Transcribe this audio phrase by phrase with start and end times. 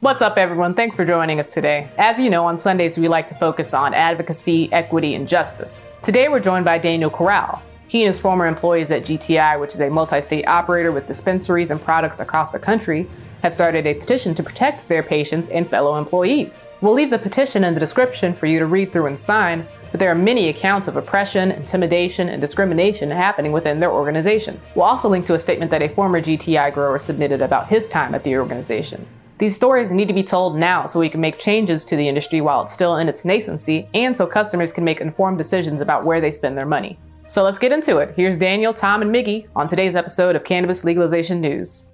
[0.00, 0.74] What's up, everyone?
[0.74, 1.88] Thanks for joining us today.
[1.96, 5.88] As you know, on Sundays we like to focus on advocacy, equity, and justice.
[6.02, 7.62] Today we're joined by Daniel Corral.
[7.88, 11.70] He and his former employees at GTI, which is a multi state operator with dispensaries
[11.70, 13.08] and products across the country,
[13.40, 16.68] have started a petition to protect their patients and fellow employees.
[16.82, 19.98] We'll leave the petition in the description for you to read through and sign, but
[19.98, 24.60] there are many accounts of oppression, intimidation, and discrimination happening within their organization.
[24.74, 28.14] We'll also link to a statement that a former GTI grower submitted about his time
[28.14, 29.06] at the organization.
[29.38, 32.40] These stories need to be told now so we can make changes to the industry
[32.40, 36.22] while it's still in its nascency and so customers can make informed decisions about where
[36.22, 36.98] they spend their money.
[37.28, 38.14] So let's get into it.
[38.16, 41.84] Here's Daniel, Tom, and Miggy on today's episode of Cannabis Legalization News.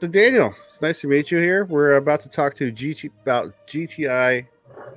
[0.00, 1.66] So, Daniel, it's nice to meet you here.
[1.66, 4.46] We're about to talk to GT about GTI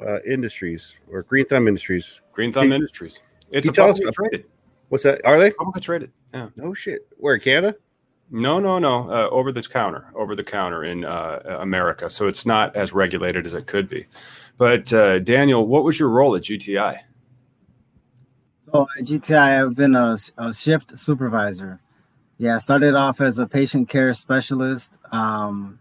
[0.03, 2.22] uh, Industries or Green Thumb Industries.
[2.31, 3.22] Green Thumb hey, Industries.
[3.52, 4.46] It's a publicly traded.
[4.90, 5.24] What's that?
[5.25, 6.12] Are they publicly traded?
[6.34, 6.50] Yeah.
[6.56, 7.06] No shit.
[7.18, 7.75] Where Canada?
[8.33, 9.11] No, no, no.
[9.11, 12.09] Uh, over the counter, over the counter in uh, America.
[12.09, 14.07] So it's not as regulated as it could be.
[14.57, 16.97] But uh, Daniel, what was your role at GTI?
[18.71, 21.79] So at GTI, I've been a, a shift supervisor.
[22.39, 25.79] Yeah, I started off as a patient care specialist, um,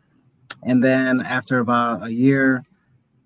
[0.63, 2.65] and then after about a year,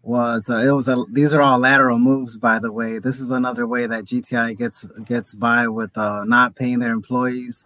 [0.04, 3.30] was uh, it was a these are all lateral moves by the way this is
[3.30, 7.64] another way that gti gets gets by with uh, not paying their employees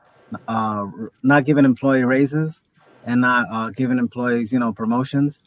[0.48, 0.86] uh,
[1.22, 2.62] not giving employee raises
[3.04, 5.42] and not uh, giving employees, you know, promotions.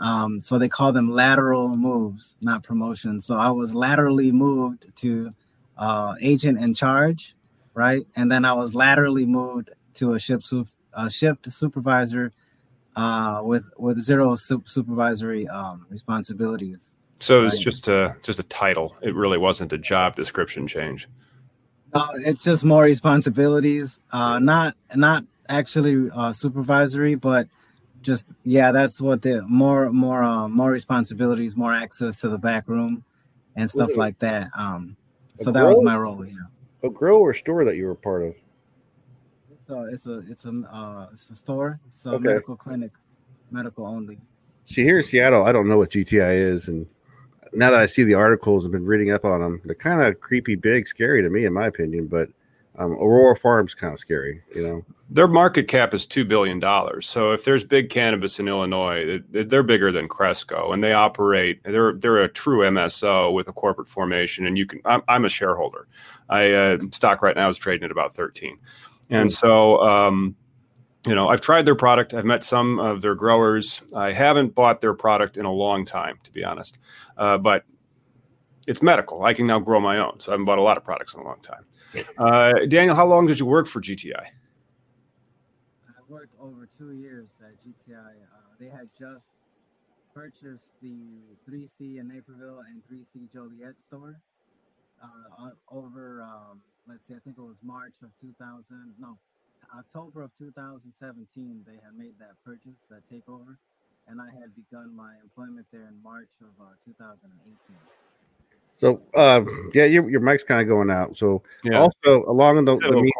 [0.00, 3.26] Um, so they call them lateral moves, not promotions.
[3.26, 5.32] So I was laterally moved to
[5.78, 7.34] uh, agent in charge,
[7.74, 8.06] right?
[8.16, 12.32] And then I was laterally moved to a ship su- a shift supervisor
[12.96, 16.96] uh, with with zero su- supervisory um, responsibilities.
[17.20, 17.62] So it's right?
[17.62, 18.96] just a just a title.
[19.02, 21.08] It really wasn't a job description change.
[21.92, 24.00] Uh, it's just more responsibilities.
[24.12, 27.48] Uh, not not actually uh, supervisory, but
[28.02, 32.68] just yeah, that's what the more more uh, more responsibilities, more access to the back
[32.68, 33.04] room,
[33.56, 34.50] and stuff Wait, like that.
[34.56, 34.96] Um,
[35.34, 36.24] so that was my role.
[36.24, 36.34] Yeah.
[36.82, 38.36] A grow or store that you were part of.
[39.50, 41.80] It's a it's a it's a uh, it's a store.
[41.88, 42.24] It's a okay.
[42.24, 42.92] medical clinic,
[43.50, 44.18] medical only.
[44.66, 46.86] See here in Seattle, I don't know what GTI is, and
[47.52, 50.20] now that I see the articles and been reading up on them, they're kind of
[50.20, 52.06] creepy, big, scary to me, in my opinion.
[52.06, 52.28] But
[52.78, 54.84] um, Aurora Farms kind of scary, you know.
[55.08, 57.08] Their market cap is two billion dollars.
[57.08, 61.60] So if there's big cannabis in Illinois, they're bigger than Cresco, and they operate.
[61.64, 64.80] They're they're a true MSO with a corporate formation, and you can.
[64.84, 65.86] I'm, I'm a shareholder.
[66.28, 68.58] I uh, stock right now is trading at about thirteen,
[69.10, 69.80] and so.
[69.80, 70.36] Um,
[71.06, 72.14] you know, I've tried their product.
[72.14, 73.82] I've met some of their growers.
[73.94, 76.78] I haven't bought their product in a long time, to be honest.
[77.16, 77.64] Uh, but
[78.66, 79.22] it's medical.
[79.22, 80.18] I can now grow my own.
[80.18, 81.64] So I haven't bought a lot of products in a long time.
[82.18, 84.12] Uh, Daniel, how long did you work for GTI?
[84.20, 84.30] I
[86.08, 87.94] worked over two years at GTI.
[87.96, 89.28] Uh, they had just
[90.12, 90.96] purchased the
[91.48, 94.18] 3C in Naperville and 3C Joliet store
[95.02, 98.94] uh, over, um, let's see, I think it was March of 2000.
[98.98, 99.18] No,
[99.76, 103.56] October of 2017, they had made that purchase, that takeover,
[104.08, 107.56] and I had begun my employment there in March of uh, 2018.
[108.78, 109.42] So, uh,
[109.74, 111.16] yeah, your, your mic's kind of going out.
[111.16, 111.78] So, yeah.
[111.78, 113.10] also along the, the mean,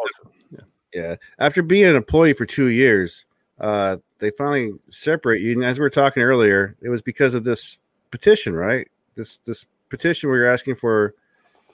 [0.51, 0.59] yeah.
[0.93, 3.25] yeah, after being an employee for two years,
[3.59, 5.53] uh, they finally separate you.
[5.53, 7.79] And as we were talking earlier, it was because of this
[8.11, 8.87] petition, right?
[9.15, 11.15] This this petition where you're asking for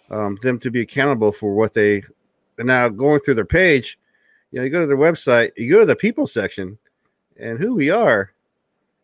[0.09, 2.03] um, them to be accountable for what they.
[2.57, 3.97] And now going through their page,
[4.53, 6.77] you know, you go to their website, you go to the people section,
[7.37, 8.31] and who we are,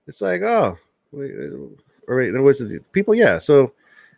[0.08, 0.78] it's like, oh,
[1.12, 1.32] wait,
[2.08, 3.16] or wait, no, was it people?
[3.16, 3.74] Yeah, so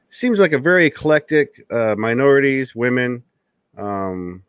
[0.10, 3.24] seems like a very eclectic uh, minorities, women,
[3.78, 4.44] um,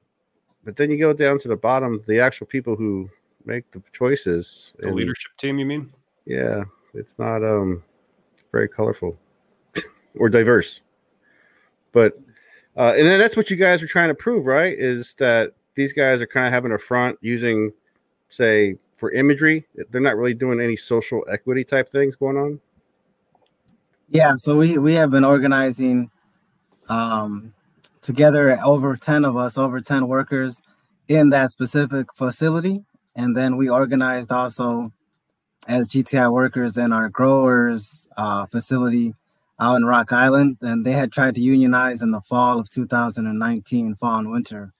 [0.65, 3.09] but then you go down to the bottom, the actual people who
[3.45, 4.75] make the choices.
[4.81, 5.93] The and, leadership team, you mean?
[6.25, 6.65] Yeah,
[6.95, 7.85] it's not um
[8.51, 9.17] very colorful
[10.17, 10.81] or diverse.
[11.93, 12.19] But
[12.77, 14.77] uh, and then that's what you guys are trying to prove, right?
[14.77, 17.73] Is that these guys are kind of having a front using,
[18.29, 19.67] say, for imagery.
[19.91, 22.61] They're not really doing any social equity type things going on.
[24.09, 26.11] Yeah, so we we have been organizing
[26.89, 27.55] um,
[28.03, 30.61] together over 10 of us, over 10 workers
[31.09, 32.85] in that specific facility.
[33.17, 34.93] And then we organized also
[35.69, 39.15] as GTI workers in our growers uh, facility
[39.61, 40.59] out in Rock Island.
[40.61, 44.73] And they had tried to unionize in the fall of 2019, fall and winter.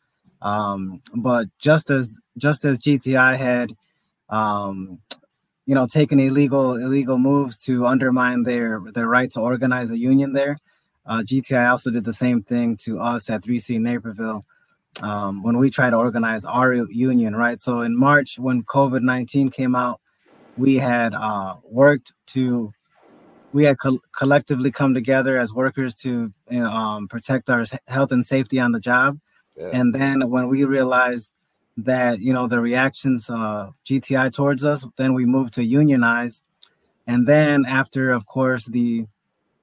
[0.43, 3.73] Um, but just as just as GTI had,
[4.29, 4.99] um,
[5.67, 10.33] you know, taken illegal illegal moves to undermine their their right to organize a union
[10.33, 10.59] there,
[11.07, 14.45] uh, GTI also did the same thing to us at 3C Naperville
[15.01, 17.59] um, when we tried to organize our union, right?
[17.59, 20.01] So in March, when COVID 19 came out,
[20.57, 22.73] we had uh, worked to,
[23.53, 28.61] we had co- collectively come together as workers to um, protect our health and safety
[28.61, 29.19] on the job.
[29.73, 31.31] And then when we realized
[31.77, 36.41] that, you know, the reactions uh, GTI towards us, then we moved to unionize.
[37.07, 39.07] And then after, of course, the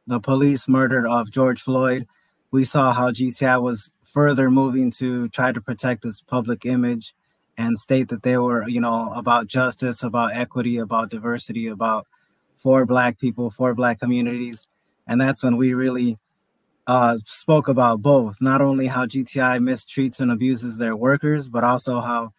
[0.08, 2.08] the police murder of George Floyd,
[2.50, 7.14] we saw how GTI was further moving to try to protect its public image
[7.58, 12.08] and state that they were, you know, about justice, about equity, about diversity, about
[12.58, 14.66] for Black people, for Black communities.
[15.08, 16.18] And that's when we really
[16.90, 22.02] uh, spoke about both, not only how GTI mistreats and abuses their workers, but also
[22.02, 22.34] how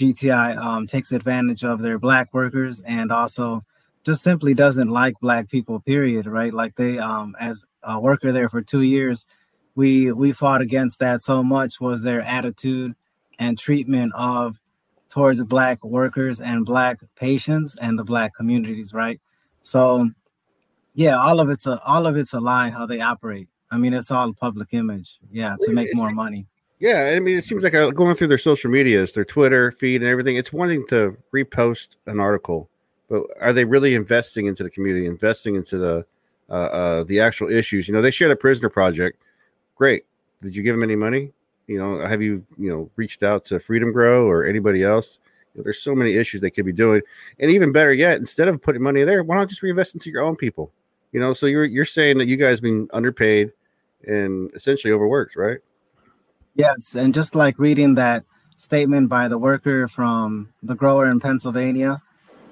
[0.00, 3.64] GTI um, takes advantage of their Black workers and also
[4.04, 6.52] just simply doesn't like black people period right?
[6.52, 9.26] Like they um as a worker there for two years
[9.76, 12.96] we we fought against that so much was their attitude
[13.38, 14.58] and treatment of
[15.08, 19.20] towards black workers and black patients and the black communities right?
[19.62, 20.10] So
[20.94, 23.92] yeah all of it's a all of it's a lie how they operate i mean
[23.92, 26.46] it's all public image yeah to make more money
[26.78, 30.00] yeah i mean it seems like uh, going through their social medias their twitter feed
[30.02, 32.68] and everything it's wanting to repost an article
[33.08, 36.06] but are they really investing into the community, investing into the
[36.50, 37.86] uh, uh, the actual issues?
[37.88, 39.22] You know, they shared a prisoner project.
[39.76, 40.04] Great.
[40.42, 41.32] Did you give them any money?
[41.66, 45.18] You know, have you you know reached out to Freedom Grow or anybody else?
[45.54, 47.02] You know, there's so many issues they could be doing,
[47.38, 50.22] and even better yet, instead of putting money there, why not just reinvest into your
[50.22, 50.72] own people?
[51.12, 53.52] You know, so you're you're saying that you guys been underpaid
[54.06, 55.58] and essentially overworked, right?
[56.54, 58.24] Yes, and just like reading that
[58.56, 62.00] statement by the worker from the grower in Pennsylvania,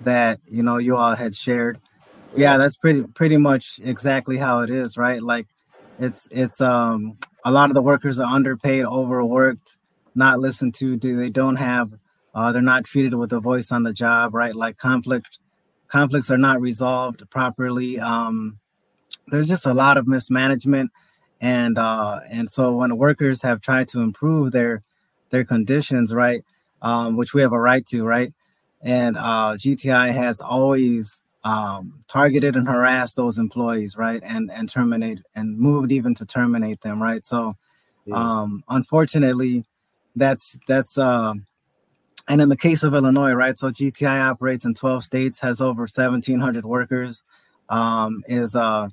[0.05, 1.81] that you know you all had shared
[2.35, 5.23] yeah that's pretty pretty much exactly how it is right?
[5.23, 5.47] Like
[5.99, 9.77] it's it's um a lot of the workers are underpaid overworked
[10.15, 11.93] not listened to do they don't have
[12.35, 14.55] uh, they're not treated with a voice on the job right?
[14.55, 15.39] Like conflict
[15.89, 18.59] conflicts are not resolved properly um
[19.29, 20.91] there's just a lot of mismanagement
[21.43, 24.83] and uh and so when workers have tried to improve their
[25.29, 26.43] their conditions right
[26.81, 28.33] um which we have a right to right
[28.83, 35.21] and uh, GTI has always um, targeted and harassed those employees, right, and and terminate
[35.35, 37.25] and moved even to terminate them, right.
[37.25, 37.55] So,
[38.05, 38.15] yeah.
[38.17, 39.65] um, unfortunately,
[40.17, 41.35] that's that's uh,
[42.29, 43.59] and in the case of Illinois, right.
[43.59, 47.23] So GTI operates in 12 states, has over 1,700 workers,
[47.69, 48.89] um, is uh,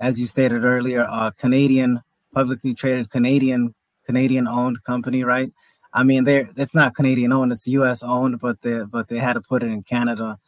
[0.00, 2.00] as you stated earlier, a Canadian
[2.34, 5.52] publicly traded Canadian Canadian owned company, right.
[5.92, 8.02] I mean, they're it's not Canadian owned; it's U.S.
[8.02, 10.38] owned, but they but they had to put it in Canada.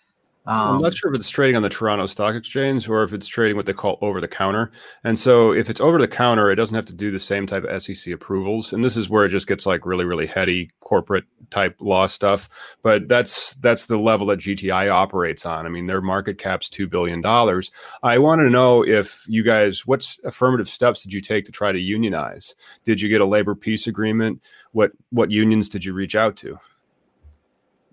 [0.44, 3.28] Um, I'm not sure if it's trading on the Toronto Stock Exchange or if it's
[3.28, 4.72] trading what they call over the counter.
[5.04, 7.62] And so, if it's over the counter, it doesn't have to do the same type
[7.62, 8.72] of SEC approvals.
[8.72, 12.48] And this is where it just gets like really, really heady corporate type law stuff.
[12.82, 15.64] But that's that's the level that GTI operates on.
[15.64, 17.70] I mean, their market cap's two billion dollars.
[18.02, 21.70] I want to know if you guys, what affirmative steps did you take to try
[21.70, 22.56] to unionize?
[22.84, 24.42] Did you get a labor peace agreement?
[24.72, 26.58] What what unions did you reach out to?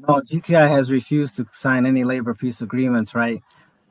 [0.08, 3.13] No, GTI has refused to sign any labor peace agreements.
[3.13, 3.41] Right,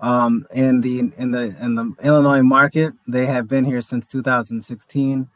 [0.00, 5.29] um, in the in the in the Illinois market, they have been here since 2016,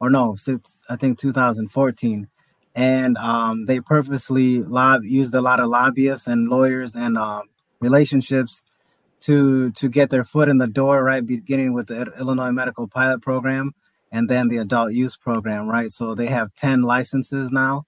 [0.00, 2.28] or no, since I think 2014,
[2.74, 7.42] and um, they purposely lob- used a lot of lobbyists and lawyers and uh,
[7.80, 8.62] relationships
[9.20, 11.24] to to get their foot in the door, right?
[11.24, 13.74] Beginning with the Illinois Medical Pilot Program
[14.10, 15.90] and then the Adult Use Program, right?
[15.90, 17.84] So they have ten licenses now.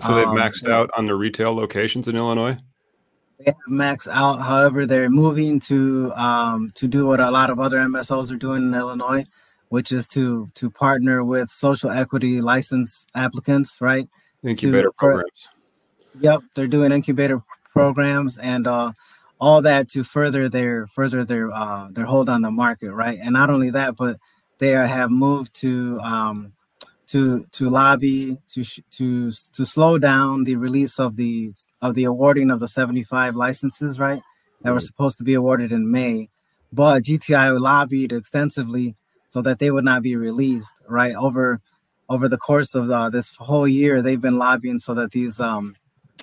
[0.00, 2.56] So they've um, maxed out on the retail locations in Illinois.
[3.38, 4.40] They have maxed out.
[4.40, 8.62] However, they're moving to um, to do what a lot of other MSOs are doing
[8.62, 9.24] in Illinois,
[9.68, 14.08] which is to to partner with social equity license applicants, right?
[14.44, 15.48] Incubator to, programs.
[16.20, 18.92] Yep, they're doing incubator programs and uh,
[19.40, 23.18] all that to further their further their uh, their hold on the market, right?
[23.20, 24.18] And not only that, but
[24.58, 26.52] they have moved to um,
[27.08, 32.50] to to lobby to to to slow down the release of the of the awarding
[32.50, 34.22] of the 75 licenses, right?
[34.62, 36.28] That were supposed to be awarded in May,
[36.72, 38.94] but GTI lobbied extensively
[39.28, 41.14] so that they would not be released, right?
[41.14, 41.60] Over
[42.08, 45.76] over the course of uh, this whole year, they've been lobbying so that these um,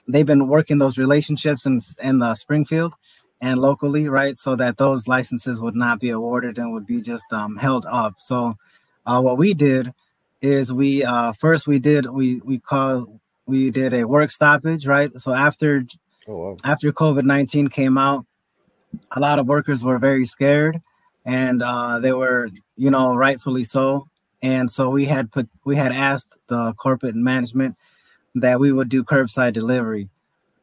[0.07, 2.93] they've been working those relationships in in the Springfield
[3.41, 7.25] and locally, right, so that those licenses would not be awarded and would be just
[7.31, 8.15] um, held up.
[8.19, 8.57] So,
[9.05, 9.93] uh, what we did
[10.41, 15.11] is we uh, first we did we we call we did a work stoppage, right?
[15.13, 15.85] So after
[16.27, 16.57] oh, wow.
[16.63, 18.25] after COVID nineteen came out,
[19.11, 20.81] a lot of workers were very scared,
[21.25, 24.07] and uh, they were, you know, rightfully so.
[24.41, 27.77] And so we had put we had asked the corporate management
[28.35, 30.09] that we would do curbside delivery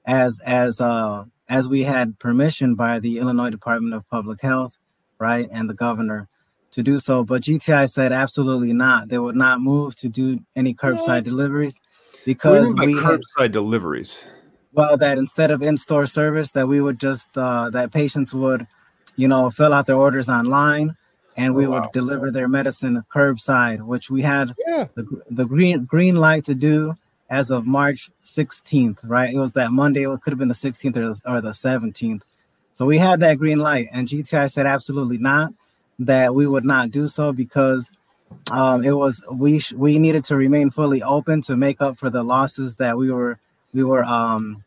[0.04, 4.78] as as uh as we had permission by the Illinois Department of Public Health,
[5.18, 6.28] right, and the governor
[6.72, 7.22] to do so.
[7.22, 9.08] But GTI said absolutely not.
[9.08, 11.24] They would not move to do any curbside what?
[11.24, 11.80] deliveries
[12.24, 14.26] because we curbside had, deliveries.
[14.72, 18.66] Well, that instead of in-store service, that we would just uh, that patients would,
[19.16, 20.96] you know, fill out their orders online,
[21.36, 21.90] and we oh, would wow.
[21.92, 24.86] deliver their medicine curbside, which we had yeah.
[24.94, 26.96] the, the green green light to do
[27.28, 28.98] as of March 16th.
[29.04, 30.04] Right, it was that Monday.
[30.04, 32.22] It could have been the 16th or, or the 17th.
[32.74, 35.52] So we had that green light, and GTI said absolutely not
[36.06, 37.90] that we would not do so because
[38.50, 42.11] um, it was we sh- we needed to remain fully open to make up for
[42.11, 43.38] the losses that we were
[43.73, 44.64] we were um,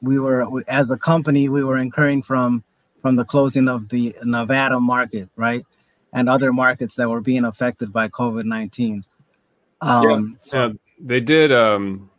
[0.00, 2.64] we were as a company we were incurring from
[3.00, 5.64] from the closing of the Nevada market, right,
[6.12, 9.04] and other markets that were being affected by COVID nineteen.
[9.80, 11.52] Um, yeah, so yeah, they did.
[11.52, 12.10] Um,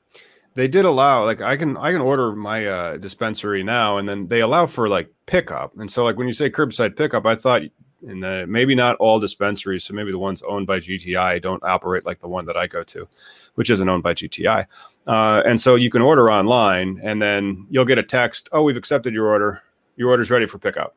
[0.55, 4.27] they did allow like I can I can order my uh, dispensary now, and then
[4.27, 5.77] they allow for like pickup.
[5.77, 7.63] And so like when you say curbside pickup, I thought
[8.07, 9.83] and maybe not all dispensaries.
[9.83, 12.83] So maybe the ones owned by GTI don't operate like the one that I go
[12.83, 13.07] to,
[13.55, 14.65] which isn't owned by GTI.
[15.07, 18.77] Uh, and so you can order online, and then you'll get a text, "Oh, we've
[18.77, 19.61] accepted your order.
[19.95, 20.95] Your order's ready for pickup."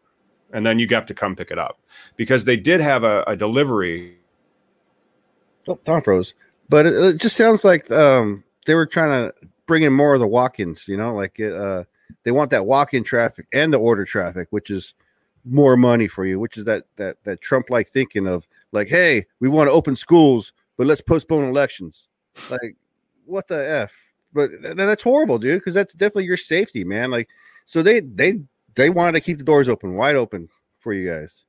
[0.52, 1.80] And then you have to come pick it up
[2.16, 4.18] because they did have a, a delivery.
[5.68, 6.34] Oh, Tom froze.
[6.68, 9.34] But it, it just sounds like um, they were trying to
[9.66, 10.86] bring in more of the walk-ins.
[10.86, 11.84] You know, like it, uh,
[12.22, 14.94] they want that walk-in traffic and the order traffic, which is
[15.46, 19.24] more money for you, which is that that that Trump like thinking of like, hey,
[19.40, 22.08] we want to open schools, but let's postpone elections.
[22.50, 22.76] Like,
[23.24, 23.94] what the f?
[24.32, 27.10] But that's horrible, dude, because that's definitely your safety, man.
[27.10, 27.28] Like,
[27.64, 28.40] so they they
[28.74, 30.48] they wanted to keep the doors open, wide open
[30.78, 31.44] for you guys.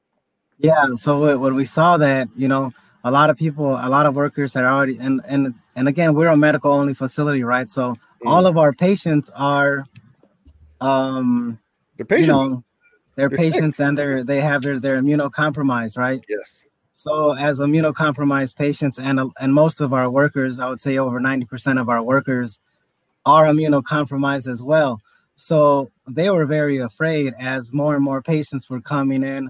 [0.59, 0.95] Yeah.
[0.95, 2.73] So when we saw that, you know,
[3.03, 6.27] a lot of people, a lot of workers are already, and and and again, we're
[6.27, 7.69] a medical only facility, right?
[7.69, 7.97] So mm.
[8.25, 9.85] all of our patients are,
[10.81, 11.59] um,
[11.97, 12.27] the patients.
[12.27, 12.63] You know,
[13.17, 16.23] their patients and their they have their their immunocompromised, right?
[16.29, 16.63] Yes.
[16.93, 21.81] So as immunocompromised patients and and most of our workers, I would say over 90%
[21.81, 22.59] of our workers
[23.25, 25.01] are immunocompromised as well.
[25.35, 29.47] So they were very afraid as more and more patients were coming in,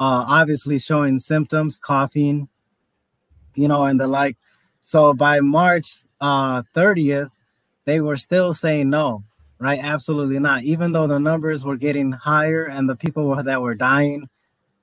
[0.00, 2.48] uh, obviously showing symptoms, coughing,
[3.54, 4.36] you know, and the like.
[4.80, 7.36] So by March uh, 30th,
[7.84, 9.24] they were still saying no
[9.58, 9.80] right?
[9.82, 10.62] Absolutely not.
[10.62, 14.28] Even though the numbers were getting higher and the people that were dying,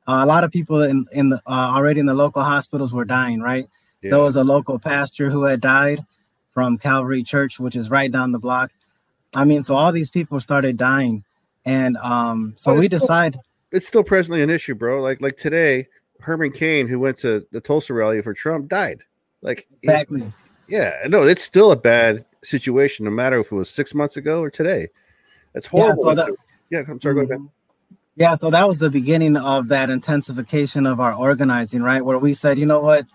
[0.07, 3.05] uh, a lot of people in in the, uh, already in the local hospitals were
[3.05, 3.67] dying, right?
[4.01, 4.11] Yeah.
[4.11, 6.05] There was a local pastor who had died
[6.53, 8.71] from Calvary Church, which is right down the block.
[9.33, 11.23] I mean, so all these people started dying,
[11.65, 13.39] and um, so we decided
[13.71, 15.01] it's still presently an issue, bro.
[15.01, 15.87] Like like today,
[16.19, 19.01] Herman Cain, who went to the Tulsa rally for Trump, died.
[19.41, 20.31] Like exactly.
[20.67, 24.41] yeah, no, it's still a bad situation, no matter if it was six months ago
[24.41, 24.87] or today.
[25.53, 26.03] That's horrible.
[26.05, 26.35] Yeah, so that,
[26.69, 27.39] yeah I'm sorry, go ahead.
[27.39, 27.45] Mm-hmm.
[28.17, 32.03] Yeah, so that was the beginning of that intensification of our organizing, right?
[32.03, 33.05] Where we said, you know what,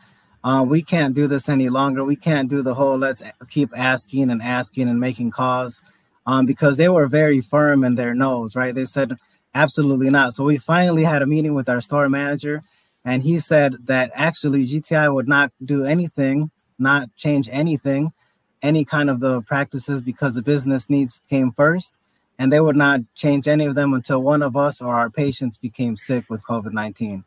[0.45, 2.05] uh, we can't do this any longer.
[2.05, 5.81] We can't do the whole let's keep asking and asking and making calls
[6.27, 8.75] um, because they were very firm in their nose, right?
[8.75, 9.17] They said,
[9.55, 10.35] absolutely not.
[10.35, 12.63] So we finally had a meeting with our store manager,
[13.05, 18.13] and he said that actually GTI would not do anything, not change anything
[18.63, 21.99] any kind of the practices because the business needs came first
[22.39, 25.57] and they would not change any of them until one of us or our patients
[25.57, 27.25] became sick with covid-19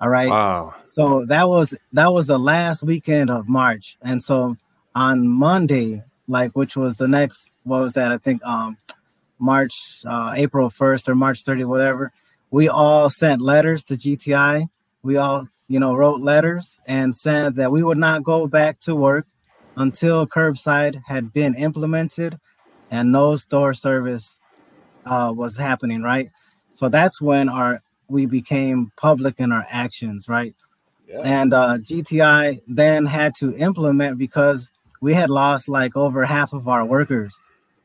[0.00, 0.28] all right?
[0.28, 0.74] Wow.
[0.84, 3.96] so that was that was the last weekend of march.
[4.02, 4.56] And so
[4.94, 8.12] on monday like which was the next what was that?
[8.12, 8.76] I think um
[9.38, 12.12] march uh april 1st or march 30 whatever
[12.50, 14.68] we all sent letters to gti
[15.02, 18.94] we all you know wrote letters and said that we would not go back to
[18.94, 19.26] work
[19.76, 22.38] until curbside had been implemented
[22.90, 24.38] and no store service
[25.06, 26.30] uh, was happening right
[26.72, 30.54] so that's when our we became public in our actions right
[31.08, 31.20] Yeah.
[31.24, 36.66] and uh, GTI then had to implement because we had lost like over half of
[36.66, 37.38] our workers,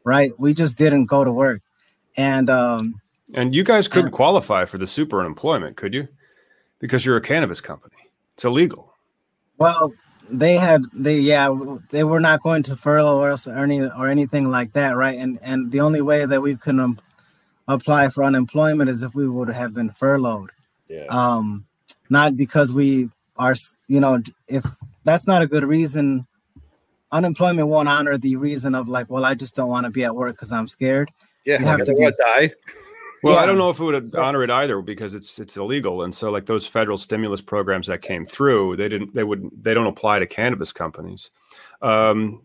[0.06, 0.32] right?
[0.40, 1.62] We just didn't go to work,
[2.16, 3.02] and um,
[3.34, 6.08] And you guys couldn't qualify for the super unemployment, could you?
[6.80, 7.98] Because you're a cannabis company.
[8.36, 8.94] It's illegal.
[9.58, 9.92] well,
[10.32, 11.54] they had they yeah
[11.90, 15.18] they were not going to furlough us or any or anything like that, right?
[15.18, 17.00] And and the only way that we could um,
[17.68, 20.52] apply for unemployment is if we would have been furloughed.
[20.88, 21.06] Yeah.
[21.06, 21.66] um
[22.10, 23.54] not because we are
[23.88, 24.66] you know if
[25.04, 26.26] that's not a good reason
[27.12, 30.16] unemployment won't honor the reason of like well i just don't want to be at
[30.16, 31.12] work because i'm scared
[31.46, 31.60] yeah.
[31.60, 32.54] you have to I don't want to die.
[33.24, 36.04] Well, I don't know if it would honor it either because it's it's illegal.
[36.04, 39.74] And so like those federal stimulus programs that came through, they didn't they would they
[39.74, 41.32] don't apply to cannabis companies.
[41.82, 42.42] Um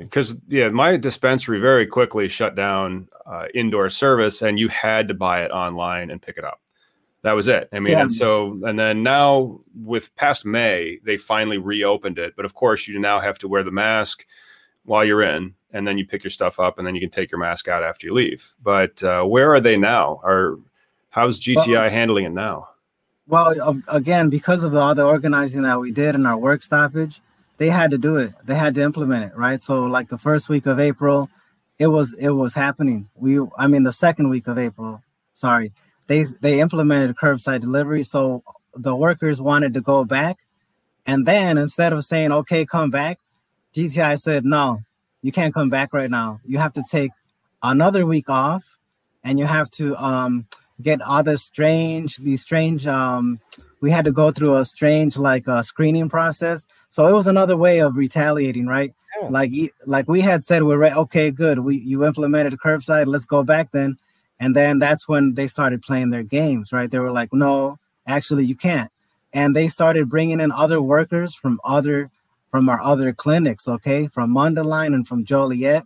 [0.00, 5.14] because yeah, my dispensary very quickly shut down uh, indoor service and you had to
[5.14, 6.60] buy it online and pick it up.
[7.22, 7.68] That was it.
[7.72, 8.02] I mean, Yeah.
[8.02, 12.34] and so and then now with past May, they finally reopened it.
[12.36, 14.26] But of course, you now have to wear the mask
[14.84, 17.30] while you're in, and then you pick your stuff up, and then you can take
[17.30, 18.54] your mask out after you leave.
[18.62, 20.20] But uh, where are they now?
[20.24, 20.56] Are
[21.10, 22.68] how's GTI Well- handling it now?
[23.26, 27.22] well again because of all the organizing that we did in our work stoppage
[27.56, 30.50] they had to do it they had to implement it right so like the first
[30.50, 31.30] week of april
[31.78, 35.02] it was it was happening we i mean the second week of april
[35.32, 35.72] sorry
[36.06, 38.42] they they implemented curbside delivery so
[38.76, 40.36] the workers wanted to go back
[41.06, 43.18] and then instead of saying okay come back
[43.74, 44.82] gti said no
[45.24, 46.38] you can't come back right now.
[46.44, 47.10] You have to take
[47.62, 48.62] another week off
[49.24, 50.46] and you have to um
[50.82, 53.40] get all this strange these strange um
[53.80, 56.66] we had to go through a strange like uh, screening process.
[56.90, 58.92] So it was another way of retaliating right?
[59.18, 59.28] Yeah.
[59.28, 59.52] like
[59.86, 61.58] like we had said we're right okay good.
[61.60, 63.96] We you implemented curbside let's go back then.
[64.38, 66.90] And then that's when they started playing their games right?
[66.90, 68.90] They were like no actually you can't.
[69.32, 72.10] And they started bringing in other workers from other
[72.54, 75.82] from our other clinics okay from Mundelein and from Joliet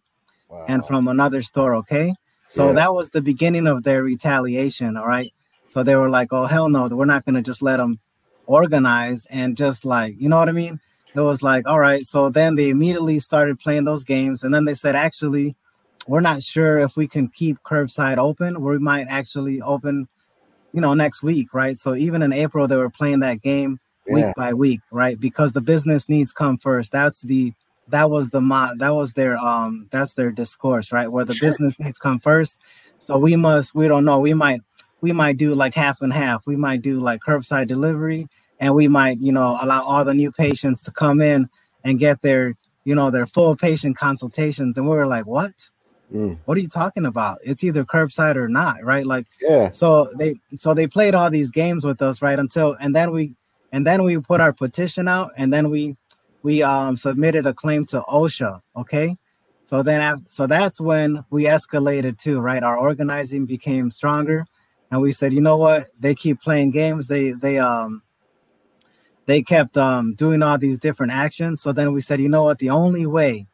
[0.50, 0.66] Wow.
[0.68, 1.74] and from another store.
[1.76, 2.14] Okay.
[2.46, 2.72] So Yeah.
[2.74, 4.98] that was the beginning of their retaliation.
[4.98, 5.32] All right.
[5.66, 7.98] So they were like, oh, hell no, we're not going to just let them
[8.44, 10.78] organize and just like, you know what I mean?
[11.14, 12.04] It was like, all right.
[12.04, 14.44] So then they immediately started playing those games.
[14.44, 15.56] And then they said, actually,
[16.06, 18.60] we're not sure if we can keep curbside open.
[18.62, 20.06] We might actually open,
[20.74, 21.54] you know, next week.
[21.54, 21.78] Right.
[21.78, 24.32] So even in April, they were playing that game week Yeah.
[24.36, 25.18] by week, right?
[25.18, 26.92] Because the business needs come first.
[26.92, 27.52] That's the
[27.88, 31.10] that was the mo- that was their um that's their discourse, right?
[31.10, 31.48] Where the Sure.
[31.48, 32.58] business needs come first.
[32.98, 34.20] So we must we don't know.
[34.20, 34.60] We might
[35.00, 36.46] we might do like half and half.
[36.46, 38.28] We might do like curbside delivery
[38.60, 41.48] and we might, you know, allow all the new patients to come in
[41.84, 44.76] and get their, you know, their full patient consultations.
[44.76, 45.70] And we were like, what?
[46.12, 46.38] Mm.
[46.46, 47.38] What are you talking about?
[47.44, 49.06] It's either curbside or not, right?
[49.06, 49.70] Like Yeah.
[49.70, 53.34] so they so they played all these games with us right until and then we
[53.72, 55.96] and then we put our petition out and then we
[56.42, 59.16] we um submitted a claim to osha okay?
[59.64, 62.62] So then so that's when we escalated too right?
[62.62, 64.46] Our organizing became stronger
[64.90, 65.90] and we said you know what?
[65.98, 67.08] They keep playing games.
[67.08, 68.02] They they um
[69.26, 71.60] they kept um doing all these different actions.
[71.60, 72.58] So then we said you know what?
[72.58, 73.46] The only way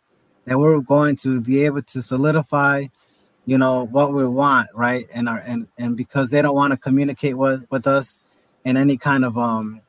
[0.46, 2.86] that we're going to be able to solidify
[3.46, 6.76] you know what we want right and our and and because they don't want to
[6.76, 8.18] communicate with with us
[8.64, 9.80] in any kind of um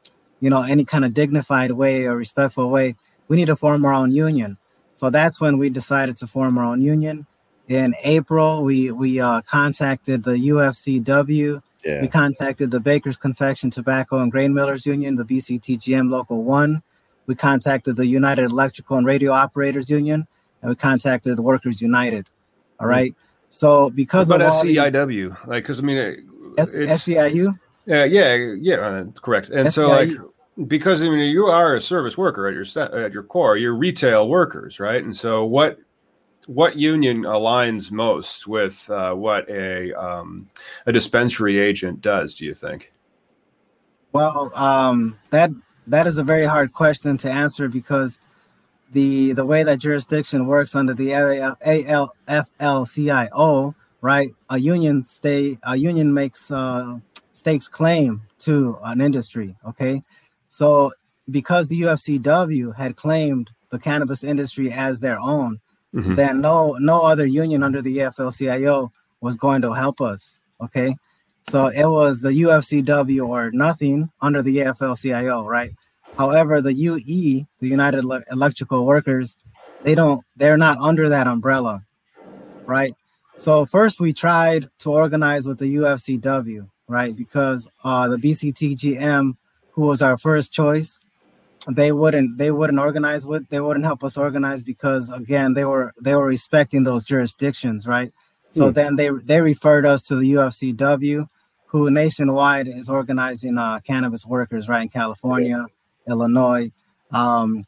[0.41, 2.95] you know any kind of dignified way or respectful way
[3.27, 4.57] we need to form our own union.
[4.93, 7.25] So that's when we decided to form our own union.
[7.67, 12.01] In april we we uh, contacted the ufcw Yeah.
[12.01, 16.81] we contacted the bakers confection tobacco and grain millers union the bctgm local 1
[17.27, 20.27] we contacted the united electrical and radio operators union
[20.61, 22.29] and we contacted the workers united
[22.79, 23.15] all right?
[23.49, 24.75] So because What of about all these-
[25.47, 26.19] Like, because I mean, it-
[26.57, 27.57] S- it's SEIU?
[27.85, 29.49] Yeah, yeah, yeah, uh, correct.
[29.49, 30.09] And so, like,
[30.67, 32.65] because I mean, you are a service worker at your
[33.05, 33.57] at your core.
[33.57, 35.03] You're retail workers, right?
[35.03, 35.79] And so, what
[36.47, 40.49] what union aligns most with uh, what a um,
[40.85, 42.35] a dispensary agent does?
[42.35, 42.93] Do you think?
[44.11, 45.51] Well, um, that
[45.87, 48.17] that is a very hard question to answer because
[48.91, 51.09] the the way that jurisdiction works under the
[52.27, 54.29] AFL-CIO, right?
[54.49, 56.99] A union stay a union makes uh,
[57.35, 59.55] stakes claim to an industry.
[59.67, 60.01] Okay,
[60.49, 60.91] so
[61.29, 65.59] because the UFCW had claimed the cannabis industry as their own,
[65.93, 66.15] mm-hmm.
[66.15, 70.39] then no no other union under the AFL-CIO was going to help us.
[70.61, 70.95] Okay,
[71.49, 75.73] so it was the UFCW or nothing under the AFL-CIO, right?
[76.17, 79.35] However, the UE, the United Electrical Workers,
[79.83, 81.83] they don't they're not under that umbrella,
[82.65, 82.95] right?
[83.35, 87.15] So first we tried to organize with the UFCW, right?
[87.15, 89.35] Because uh, the BCTGM,
[89.71, 90.99] who was our first choice,
[91.67, 95.93] they wouldn't they wouldn't organize with they wouldn't help us organize because again they were
[95.99, 98.13] they were respecting those jurisdictions, right?
[98.49, 98.73] So mm.
[98.73, 101.27] then they they referred us to the UFCW,
[101.65, 105.65] who nationwide is organizing uh, cannabis workers right in California,
[106.07, 106.71] Illinois.
[107.11, 107.65] Um,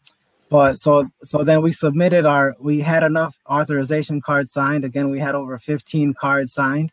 [0.49, 4.85] but so so then we submitted our we had enough authorization cards signed.
[4.85, 6.91] Again, we had over 15 cards signed,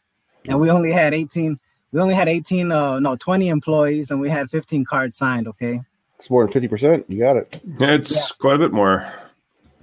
[0.49, 1.59] and we only had 18.
[1.94, 5.46] We only had 18, uh, no, 20 employees, and we had 15 cards signed.
[5.46, 5.80] Okay,
[6.16, 7.04] it's more than 50 percent.
[7.09, 7.61] You got it.
[7.78, 8.35] It's yeah.
[8.40, 9.07] quite a bit more.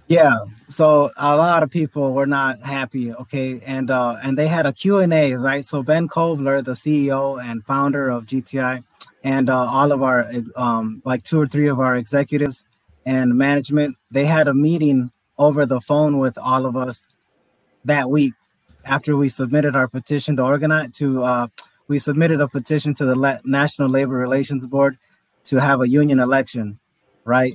[0.09, 0.39] Yeah.
[0.67, 3.13] So a lot of people were not happy.
[3.13, 5.63] Okay, and uh, and they had a Q and A, right?
[5.63, 8.83] So Ben Kovler, the CEO and founder of GTI,
[9.23, 12.65] and uh, all of our um, like two or three of our executives
[13.05, 17.03] and management they had a meeting over the phone with all of us
[17.85, 18.33] that week
[18.85, 21.47] after we submitted our petition to organize to uh,
[21.91, 24.97] we submitted a petition to the La- national labor relations board
[25.49, 26.79] to have a union election
[27.25, 27.53] right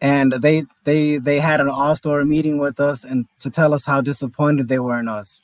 [0.00, 4.00] and they they they had an all-star meeting with us and to tell us how
[4.00, 5.40] disappointed they were in us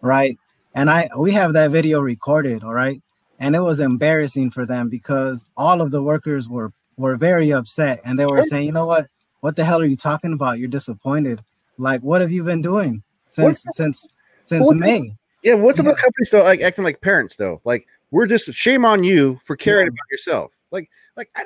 [0.00, 0.38] right
[0.74, 3.00] and i we have that video recorded all right
[3.42, 7.98] and it was embarrassing for them because all of the workers were were very upset
[8.04, 9.08] and they were saying, "You know what?
[9.40, 10.60] What the hell are you talking about?
[10.60, 11.42] You're disappointed.
[11.76, 14.06] Like, what have you been doing since since
[14.42, 15.86] since May?" Yeah, what's yeah.
[15.86, 17.60] about companies though, like acting like parents though?
[17.64, 19.90] Like, we're just shame on you for caring yeah.
[19.90, 20.56] about yourself.
[20.70, 21.44] Like, like I,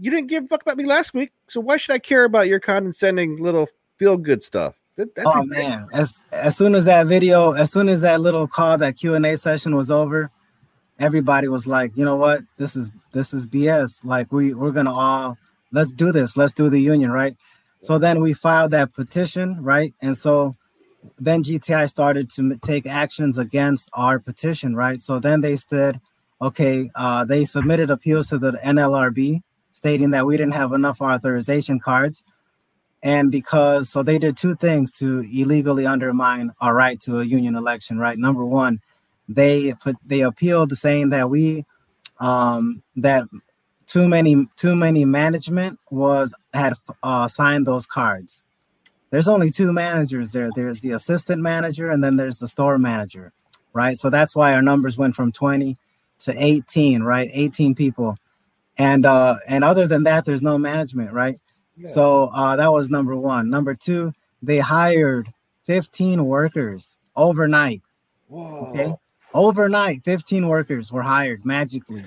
[0.00, 2.48] you didn't give a fuck about me last week, so why should I care about
[2.48, 4.80] your condescending little feel good stuff?
[4.96, 5.86] That, oh man!
[5.92, 9.24] As as soon as that video, as soon as that little call, that Q and
[9.24, 10.30] A session was over,
[10.98, 14.04] everybody was like, you know what, this is this is BS.
[14.04, 15.38] Like we we're gonna all
[15.72, 17.34] let's do this, let's do the union, right?
[17.82, 19.94] So then we filed that petition, right?
[20.00, 20.56] And so
[21.18, 25.00] then GTI started to take actions against our petition, right?
[25.00, 26.00] So then they said,
[26.40, 31.80] okay, uh, they submitted appeals to the NLRB stating that we didn't have enough authorization
[31.80, 32.22] cards.
[33.02, 37.56] And because, so they did two things to illegally undermine our right to a union
[37.56, 38.16] election, right?
[38.16, 38.80] Number one,
[39.28, 41.64] they put they appealed saying that we
[42.20, 43.24] um that
[43.86, 48.41] too many too many management was had uh, signed those cards.
[49.12, 50.48] There's only two managers there.
[50.56, 53.34] There's the assistant manager and then there's the store manager,
[53.74, 54.00] right?
[54.00, 55.76] So that's why our numbers went from 20
[56.20, 57.30] to 18, right?
[57.30, 58.16] 18 people.
[58.78, 61.38] And uh and other than that there's no management, right?
[61.76, 61.90] Yeah.
[61.90, 63.50] So uh that was number 1.
[63.50, 65.30] Number 2, they hired
[65.64, 67.82] 15 workers overnight.
[68.28, 68.70] Whoa.
[68.70, 68.94] Okay?
[69.34, 72.04] Overnight, 15 workers were hired magically.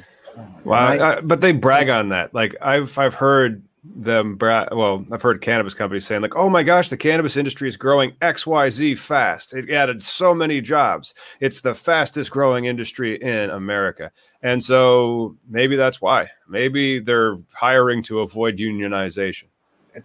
[0.64, 1.02] Wow, right?
[1.02, 2.34] I, but they brag on that.
[2.34, 3.62] Like I've I've heard
[3.96, 7.78] them well, I've heard cannabis companies saying like, "Oh my gosh, the cannabis industry is
[7.78, 9.54] growing XYZ fast.
[9.54, 11.14] It added so many jobs.
[11.40, 16.30] It's the fastest growing industry in America." And so maybe that's why.
[16.48, 19.46] Maybe they're hiring to avoid unionization.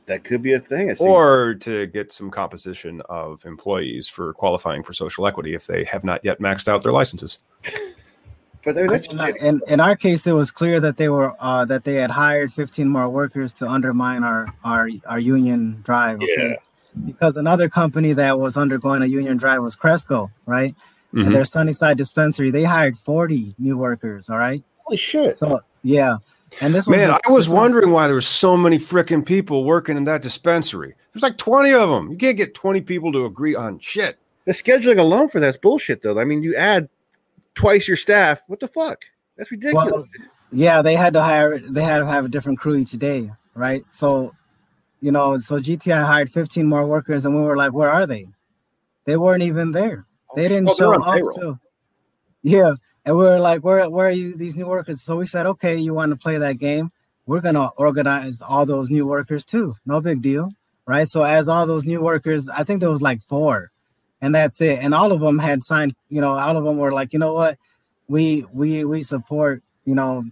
[0.06, 0.94] That could be a thing.
[1.00, 6.04] Or to get some composition of employees for qualifying for social equity if they have
[6.04, 7.40] not yet maxed out their licenses.
[8.64, 9.08] but that's
[9.40, 12.52] in, in our case, it was clear that they were uh, that they had hired
[12.52, 16.20] 15 more workers to undermine our our our union drive.
[16.20, 16.34] Okay?
[16.36, 17.04] Yeah.
[17.06, 20.74] Because another company that was undergoing a union drive was Cresco, right?
[21.14, 21.26] Mm-hmm.
[21.26, 24.28] And their Sunnyside dispensary, they hired 40 new workers.
[24.28, 24.62] All right.
[24.84, 25.38] Holy shit.
[25.38, 26.18] So yeah.
[26.60, 29.64] And this was man, a, I was wondering why there were so many freaking people
[29.64, 30.94] working in that dispensary.
[31.12, 32.10] There's like 20 of them.
[32.10, 34.18] You can't get 20 people to agree on shit.
[34.46, 36.18] The scheduling alone for that's bullshit, though.
[36.18, 36.88] I mean, you add
[37.54, 38.42] twice your staff.
[38.46, 39.04] What the fuck?
[39.36, 39.90] That's ridiculous.
[39.92, 40.06] Well,
[40.52, 41.58] yeah, they had to hire.
[41.58, 43.82] They had to have a different crew each day, right?
[43.90, 44.34] So,
[45.00, 48.26] you know, so GTI hired 15 more workers, and we were like, "Where are they?"
[49.04, 50.06] They weren't even there.
[50.30, 51.34] Oh, they oh, didn't oh, show up.
[51.36, 51.58] To,
[52.42, 55.02] yeah, and we were like, where, where are you, these new workers?
[55.02, 56.90] So we said, okay, you want to play that game?
[57.26, 59.74] We're to organize all those new workers too.
[59.86, 60.50] No big deal.
[60.86, 61.08] Right.
[61.08, 63.70] So as all those new workers, I think there was like four
[64.20, 64.78] and that's it.
[64.80, 67.32] And all of them had signed, you know, all of them were like, you know
[67.32, 67.58] what?
[68.08, 70.24] We, we, we support, you know,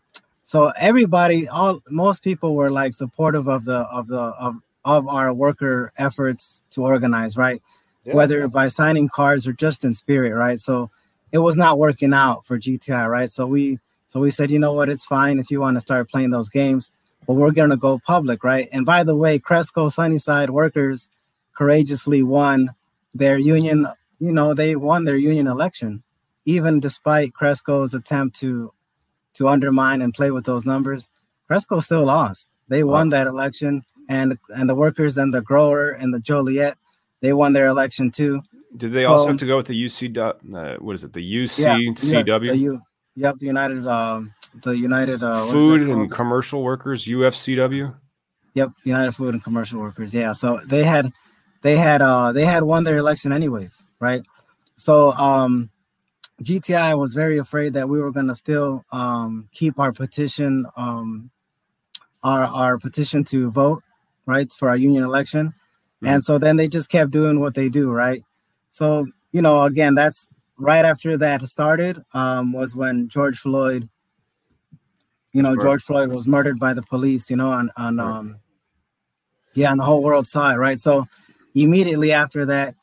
[0.44, 5.32] so everybody, all, most people were like supportive of the, of the, of, of our
[5.32, 7.62] worker efforts to organize, right?
[8.04, 8.14] Yeah.
[8.14, 10.58] Whether by signing cards or just in spirit, right?
[10.58, 10.90] So
[11.32, 13.30] it was not working out for GTI, right?
[13.30, 16.10] So we so we said, you know what, it's fine if you want to start
[16.10, 16.90] playing those games,
[17.26, 18.66] but we're gonna go public, right?
[18.72, 21.10] And by the way, Cresco Sunnyside workers
[21.54, 22.70] courageously won
[23.14, 23.86] their union,
[24.18, 26.02] you know, they won their union election,
[26.44, 28.72] even despite Cresco's attempt to
[29.34, 31.08] to undermine and play with those numbers.
[31.46, 32.48] Cresco still lost.
[32.68, 36.76] They won that election, and and the workers and the grower and the Joliet,
[37.20, 38.42] they won their election too.
[38.76, 40.16] Did they so, also have to go with the UC?
[40.16, 41.12] Uh, what is it?
[41.12, 42.44] The UCCW?
[42.44, 42.82] Yeah, the U,
[43.16, 47.94] yep, the United, um, the United uh, Food and Commercial Workers UFCW.
[48.54, 50.12] Yep, United Food and Commercial Workers.
[50.12, 51.12] Yeah, so they had,
[51.62, 54.22] they had, uh, they had won their election anyways, right?
[54.76, 55.70] So, um,
[56.42, 61.30] GTI was very afraid that we were going to still um, keep our petition, um,
[62.22, 63.82] our our petition to vote,
[64.26, 66.06] right, for our union election, mm-hmm.
[66.06, 68.22] and so then they just kept doing what they do, right.
[68.70, 73.88] So you know, again, that's right after that started um, was when George Floyd,
[75.32, 75.60] you know, right.
[75.60, 78.36] George Floyd was murdered by the police, you know, on on um,
[79.54, 80.78] yeah, on the whole world side, right.
[80.78, 81.08] So
[81.62, 82.74] immediately after that,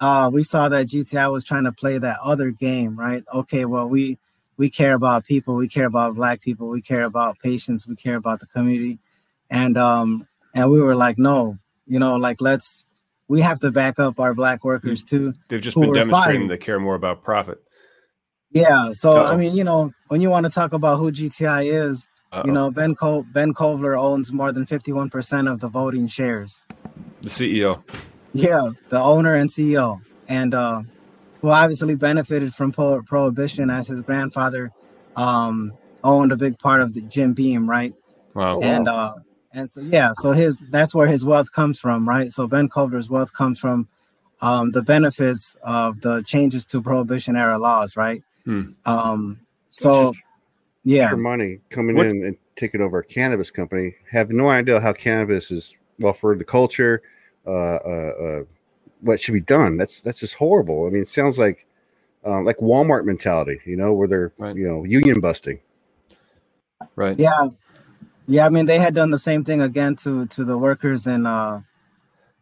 [0.00, 3.24] uh, we saw that GTI was trying to play that other game, right?
[3.32, 4.18] Okay, well, we
[4.56, 8.16] we care about people, we care about black people, we care about patients, we care
[8.16, 8.98] about the community,
[9.50, 12.84] and um, and we were like, no, you know, like let's
[13.28, 15.34] we have to back up our black workers too.
[15.48, 17.62] They've just been demonstrating they care more about profit.
[18.50, 19.32] Yeah, so Uh-oh.
[19.32, 22.46] I mean, you know, when you want to talk about who GTI is, Uh-oh.
[22.46, 26.08] you know, Ben Col- Ben Kovler owns more than fifty one percent of the voting
[26.08, 26.64] shares.
[27.22, 27.82] The CEO.
[28.32, 30.82] Yeah, the owner and CEO, and uh,
[31.40, 34.72] who obviously benefited from pro- prohibition as his grandfather
[35.14, 37.94] um, owned a big part of the Jim Beam, right?
[38.34, 38.60] Wow.
[38.60, 39.14] And uh,
[39.52, 42.32] and so yeah, so his that's where his wealth comes from, right?
[42.32, 43.88] So Ben Kovler's wealth comes from
[44.40, 48.22] um, the benefits of the changes to prohibition era laws, right?
[48.44, 48.72] Hmm.
[48.84, 50.12] Um, so
[50.84, 52.06] yeah, for money coming what?
[52.06, 56.36] in and taking over a cannabis company, have no idea how cannabis is well for
[56.36, 57.02] the culture
[57.46, 58.44] uh, uh, uh,
[59.00, 59.76] what should be done.
[59.76, 60.86] That's that's just horrible.
[60.86, 61.66] I mean, it sounds like
[62.24, 64.56] um, like Walmart mentality, you know, where they're right.
[64.56, 65.60] you know union busting.
[66.96, 67.18] Right.
[67.18, 67.48] Yeah.
[68.26, 68.46] Yeah.
[68.46, 71.26] I mean, they had done the same thing again to to the workers and.
[71.26, 71.60] uh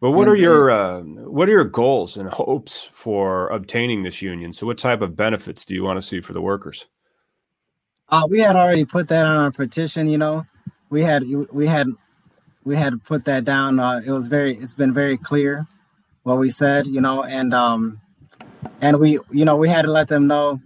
[0.00, 4.52] but what are your uh, what are your goals and hopes for obtaining this union?
[4.52, 6.88] So, what type of benefits do you want to see for the workers?
[8.12, 10.06] Uh, we had already put that on our petition.
[10.06, 10.44] You know,
[10.90, 11.88] we had we had
[12.62, 13.80] we had put that down.
[13.80, 15.66] Uh, it was very, it's been very clear
[16.22, 18.02] what we said, you know, and um,
[18.82, 20.60] and we, you know, we had to let them know.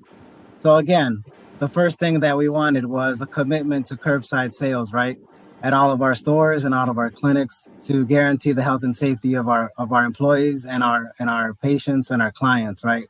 [0.59, 1.23] So again,
[1.61, 5.17] the first thing that we wanted was a commitment to curbside sales, right,
[5.63, 8.95] at all of our stores and all of our clinics to guarantee the health and
[8.95, 13.09] safety of our of our employees and our and our patients and our clients, right.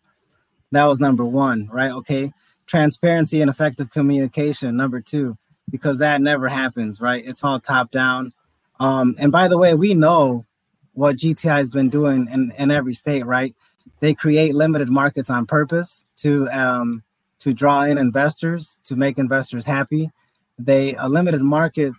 [0.72, 1.92] That was number one, right?
[1.92, 2.35] Okay,
[2.66, 4.76] transparency and effective communication.
[4.76, 5.37] Number two,
[5.70, 7.24] because that never happens, right?
[7.26, 8.33] It's all top down
[8.79, 10.44] um, and by the way, we know
[10.92, 13.55] what GTI has been doing in, in every state, right?
[14.00, 17.02] They create limited markets on purpose to um,
[17.38, 20.11] to draw in investors, to make investors happy.
[20.59, 21.92] They a limited market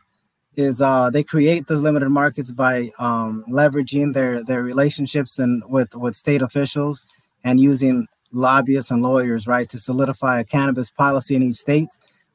[0.56, 5.96] is uh, they create those limited markets by um, leveraging their their relationships and with
[5.96, 7.06] with state officials
[7.44, 11.90] and using lobbyists and lawyers, right, to solidify a cannabis policy in each state,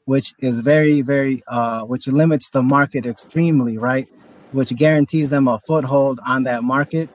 [0.04, 4.08] which is very very uh, which limits the market extremely, right?
[4.52, 7.10] which guarantees them a foothold on that market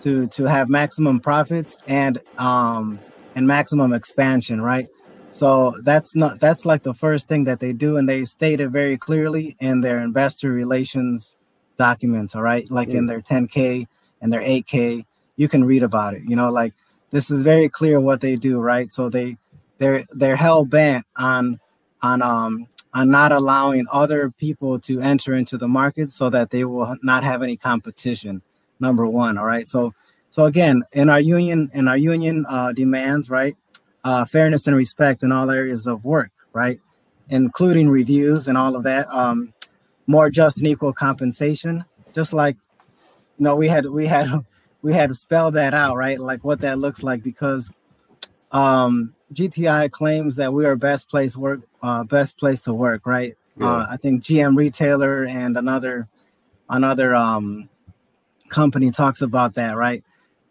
[0.00, 2.98] to to have maximum profits and um
[3.34, 4.88] and maximum expansion, right?
[5.30, 8.68] So that's not that's like the first thing that they do, and they state it
[8.68, 11.36] very clearly in their investor relations
[11.78, 12.34] documents.
[12.34, 13.86] All right, like in their 10K
[14.20, 15.04] and their 8K,
[15.36, 16.22] you can read about it.
[16.26, 16.74] You know, like
[17.10, 18.92] this is very clear what they do, right?
[18.92, 19.36] So they
[19.78, 21.60] they're they're hell bent on
[22.02, 26.64] on um on not allowing other people to enter into the market so that they
[26.64, 28.42] will not have any competition
[28.80, 29.68] number one all right?
[29.68, 29.94] So
[30.30, 33.56] so again in our union in our union uh, demands right
[34.04, 36.80] uh, fairness and respect in all areas of work right?
[37.28, 39.52] Including reviews and all of that um,
[40.06, 41.84] more just and equal compensation.
[42.12, 42.56] Just like
[43.38, 44.28] you know we had we had
[44.82, 47.70] we had to spell that out right like what that looks like because
[48.52, 53.36] um GTI claims that we are best place work, uh, best place to work, right?
[53.56, 53.66] Yeah.
[53.66, 56.08] Uh, I think GM Retailer and another
[56.68, 57.68] another um,
[58.48, 60.04] company talks about that, right?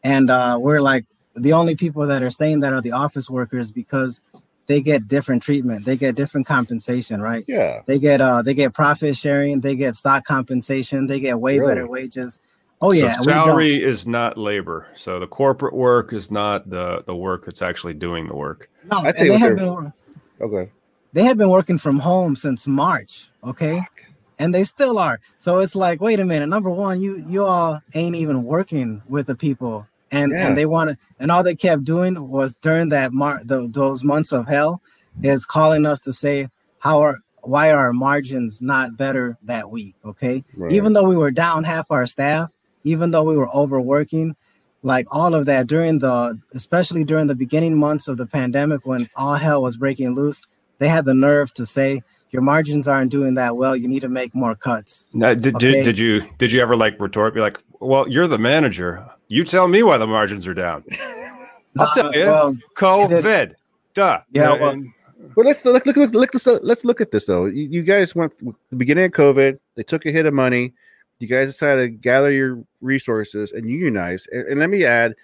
[0.03, 3.71] And uh, we're like the only people that are saying that are the office workers
[3.71, 4.21] because
[4.67, 7.43] they get different treatment, they get different compensation, right?
[7.47, 11.59] Yeah, they get uh they get profit sharing, they get stock compensation, they get way
[11.59, 11.71] really?
[11.71, 12.39] better wages.
[12.81, 14.87] Oh yeah, so salary is not labor.
[14.95, 18.69] So the corporate work is not the the work that's actually doing the work.
[18.89, 19.93] No, I they have been,
[20.39, 20.71] okay.
[21.11, 23.29] They have been working from home since March.
[23.43, 23.79] Okay.
[23.79, 24.05] Fuck.
[24.37, 25.19] And they still are.
[25.37, 26.47] So it's like, wait a minute.
[26.47, 30.47] Number one, you you all ain't even working with the people, and yeah.
[30.47, 34.05] and they want to, and all they kept doing was during that mar- the, those
[34.05, 34.81] months of hell,
[35.21, 39.95] is calling us to say how are why are our margins not better that week?
[40.05, 40.71] Okay, right.
[40.71, 42.49] even though we were down half our staff,
[42.83, 44.35] even though we were overworking,
[44.81, 49.09] like all of that during the, especially during the beginning months of the pandemic when
[49.15, 50.43] all hell was breaking loose,
[50.77, 53.75] they had the nerve to say, your margins aren't doing that well.
[53.75, 55.07] You need to make more cuts.
[55.13, 55.71] Now, did, okay?
[55.71, 57.33] did, did you did you ever like retort?
[57.33, 59.03] Be like, well, you're the manager.
[59.29, 60.83] You tell me why the margins are down.
[61.79, 62.25] I'll tell you.
[62.25, 63.55] Well, COVID.
[63.93, 64.21] Duh.
[64.31, 64.53] Yeah.
[64.53, 64.91] Well, and,
[65.35, 66.31] well, let's look, look, look, look,
[66.63, 67.45] let's look at this though.
[67.45, 68.33] You, you guys went
[68.69, 69.59] the beginning of COVID.
[69.75, 70.73] They took a hit of money
[71.19, 74.27] you guys decided to gather your resources and unionize.
[74.31, 75.15] And, and let me add,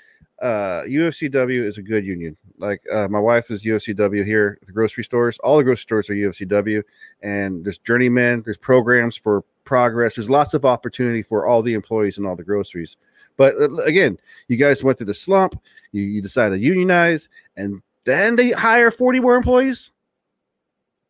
[0.41, 2.35] uh, UFCW is a good union.
[2.57, 5.39] Like uh, my wife is UFCW here at the grocery stores.
[5.39, 6.83] All the grocery stores are UFCW,
[7.21, 10.15] and there's journeymen, there's programs for progress.
[10.15, 12.97] There's lots of opportunity for all the employees in all the groceries.
[13.37, 15.59] But uh, again, you guys went through the slump.
[15.91, 19.91] You, you decided to unionize, and then they hire 40 more employees.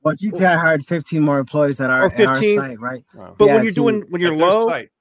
[0.06, 2.22] But GTI hired 15 more employees at our, oh, 15?
[2.22, 3.04] At our site, right?
[3.16, 3.34] Wow.
[3.40, 4.92] But yeah, when you're doing when you're low, site.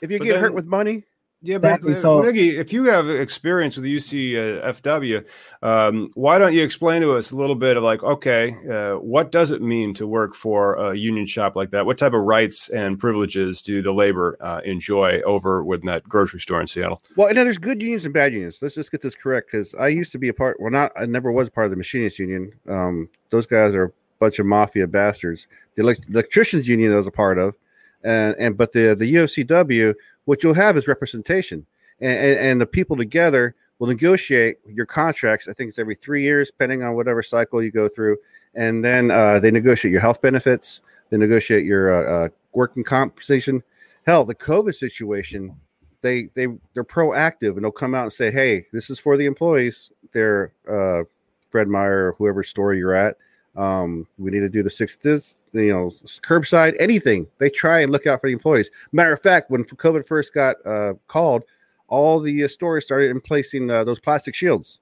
[0.00, 1.02] if you but get then, hurt with money,
[1.44, 1.94] yeah, but exactly.
[1.94, 5.24] so, Miggy, if you have experience with UCFW,
[5.60, 8.98] uh, um, why don't you explain to us a little bit of like, okay, uh,
[8.98, 11.84] what does it mean to work for a union shop like that?
[11.84, 16.38] What type of rights and privileges do the labor uh, enjoy over with that grocery
[16.38, 17.02] store in Seattle?
[17.16, 18.60] Well, and then there's good unions and bad unions.
[18.62, 20.60] Let's just get this correct because I used to be a part.
[20.60, 22.52] Well, not I never was part of the machinists union.
[22.68, 23.92] Um, those guys are
[24.22, 25.48] bunch of mafia bastards.
[25.74, 27.56] The elect- electricians union I was a part of,
[28.04, 29.94] and and but the the UFCW,
[30.26, 31.66] what you'll have is representation,
[32.00, 35.48] and, and, and the people together will negotiate your contracts.
[35.48, 38.16] I think it's every three years, depending on whatever cycle you go through,
[38.54, 43.60] and then uh, they negotiate your health benefits, they negotiate your uh, uh, working compensation.
[44.06, 45.56] Hell, the COVID situation,
[46.00, 49.26] they they they're proactive and they'll come out and say, "Hey, this is for the
[49.26, 51.02] employees." They're uh,
[51.50, 53.16] Fred Meyer or whoever store you're at
[53.56, 57.26] um, we need to do the six this, you know, curbside, anything.
[57.38, 58.70] They try and look out for the employees.
[58.92, 61.44] Matter of fact, when COVID first got uh, called,
[61.88, 64.80] all the uh, stores started in placing uh, those plastic shields,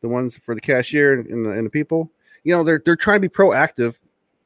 [0.00, 2.10] the ones for the cashier and the, and the people.
[2.44, 3.96] You know, they're they're trying to be proactive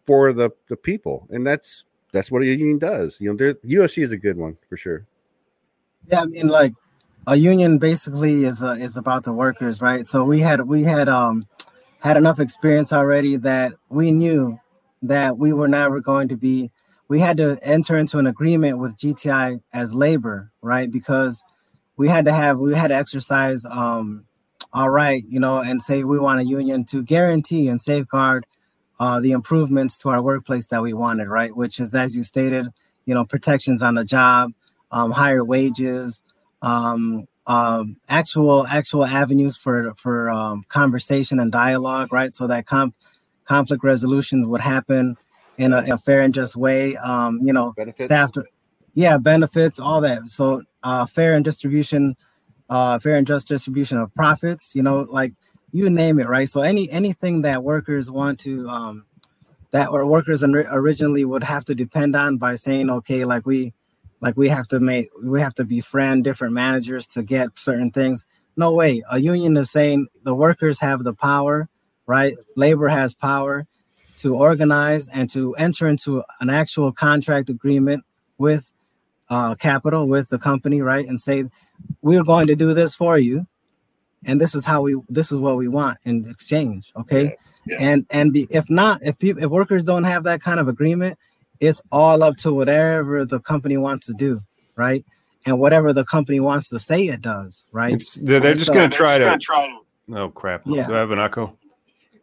[0.07, 3.21] for the the people, and that's that's what a union does.
[3.21, 5.07] You know, the UFC is a good one for sure.
[6.11, 6.73] Yeah, I mean, like
[7.27, 10.07] a union basically is uh, is about the workers, right?
[10.07, 11.47] So we had we had um
[12.01, 14.59] had enough experience already that we knew
[15.03, 16.71] that we were never going to be
[17.09, 20.89] we had to enter into an agreement with GTI as labor, right?
[20.89, 21.43] Because
[21.97, 24.25] we had to have we had to exercise um
[24.73, 28.47] all right, you know, and say we want a union to guarantee and safeguard
[29.01, 31.57] uh, the improvements to our workplace that we wanted, right?
[31.57, 32.69] Which is, as you stated,
[33.07, 34.53] you know, protections on the job,
[34.93, 36.23] um, higher wages,
[36.63, 42.35] um, um, actual actual avenues for for um, conversation and dialogue, right?
[42.35, 42.95] So that com-
[43.45, 45.17] conflict resolutions would happen
[45.59, 46.97] in a, in a fair and just way.
[46.97, 48.05] Um, you know, benefits.
[48.05, 48.31] staff,
[48.95, 50.29] yeah, benefits, all that.
[50.29, 52.17] So uh, fair and distribution,
[52.69, 54.75] uh, fair and just distribution of profits.
[54.75, 55.33] You know, like
[55.73, 56.49] you name it, right?
[56.49, 59.07] So any anything that workers want to um,
[59.71, 63.73] that or workers originally would have to depend on by saying, okay, like we
[64.21, 68.27] like we have to make we have to befriend different managers to get certain things.
[68.57, 69.03] No way.
[69.11, 71.69] A union is saying the workers have the power
[72.11, 72.37] right?
[72.57, 73.69] Labor has power
[74.17, 78.05] to organize and to enter into an actual contract agreement
[78.37, 78.69] with
[79.29, 81.07] uh, capital with the company right?
[81.07, 81.45] And say
[82.03, 83.47] we're going to do this for you
[84.27, 87.37] and this is how we this is what we want in exchange okay?
[87.65, 87.77] Yeah, yeah.
[87.79, 91.17] and and be, if not if people if workers don't have that kind of agreement
[91.61, 94.43] it's all up to whatever the company wants to do,
[94.77, 95.05] right?
[95.47, 97.95] And whatever the company wants to say it does, right?
[97.95, 99.39] It's, they're, they're just so, going to try to.
[99.39, 100.17] Try to.
[100.17, 100.63] Oh crap!
[100.67, 100.87] Yeah.
[100.87, 101.57] Do I have an echo?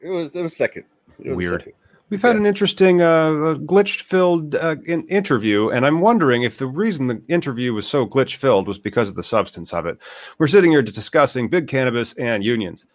[0.01, 0.35] It was.
[0.35, 0.83] It was second.
[1.19, 1.61] It was Weird.
[1.61, 1.73] Second.
[2.09, 2.41] We've had yeah.
[2.41, 7.21] an interesting uh, glitch filled uh, in- interview, and I'm wondering if the reason the
[7.27, 9.97] interview was so glitch filled was because of the substance of it.
[10.37, 12.85] We're sitting here discussing big cannabis and unions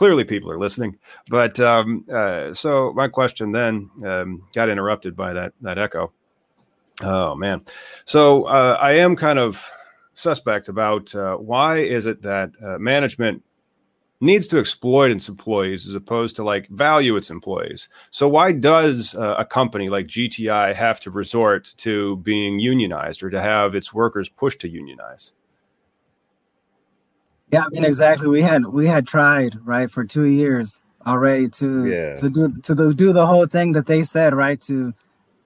[0.00, 0.96] clearly people are listening.
[1.28, 6.10] But um, uh, so my question then um, got interrupted by that that echo.
[7.02, 7.60] Oh man,
[8.06, 9.70] so uh, I am kind of
[10.14, 13.42] suspect about uh, why is it that uh, management
[14.22, 17.88] needs to exploit its employees as opposed to like value its employees.
[18.10, 23.28] So why does uh, a company like GTI have to resort to being unionized or
[23.28, 25.32] to have its workers pushed to unionize?
[27.52, 28.28] Yeah, I mean exactly.
[28.28, 32.16] We had we had tried right for two years already to Yeah.
[32.16, 34.92] to do to do, do the whole thing that they said right to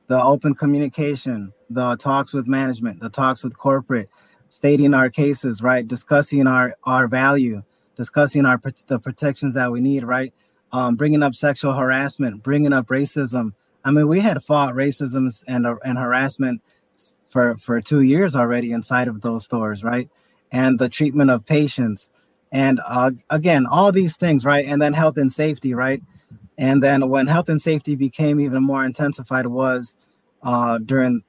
[0.09, 4.11] the open communication, the talks with management, the talks with corporate,
[4.51, 7.63] stating our cases, right, discussing our our value,
[7.97, 10.35] discussing our the protections that we need, right,
[10.73, 13.53] um, bringing up sexual harassment, bringing up racism.
[13.85, 16.61] I mean, we had fought racism and uh, and harassment
[17.29, 20.09] for for two years already inside of those stores, right,
[20.55, 22.09] and the treatment of patients,
[22.53, 26.01] and uh, again, all these things, right, and then health and safety, right.
[26.57, 29.97] And then when health and safety became even more intensified was
[30.45, 31.25] uh, during,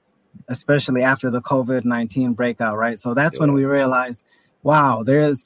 [0.48, 3.00] especially after the COVID 19 breakout, right?
[3.00, 4.24] So that's when we realized,
[4.62, 5.46] wow, there's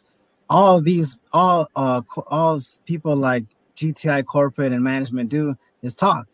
[0.49, 3.45] all these, all, uh, all people like
[3.77, 6.27] GTI corporate and management do is talk.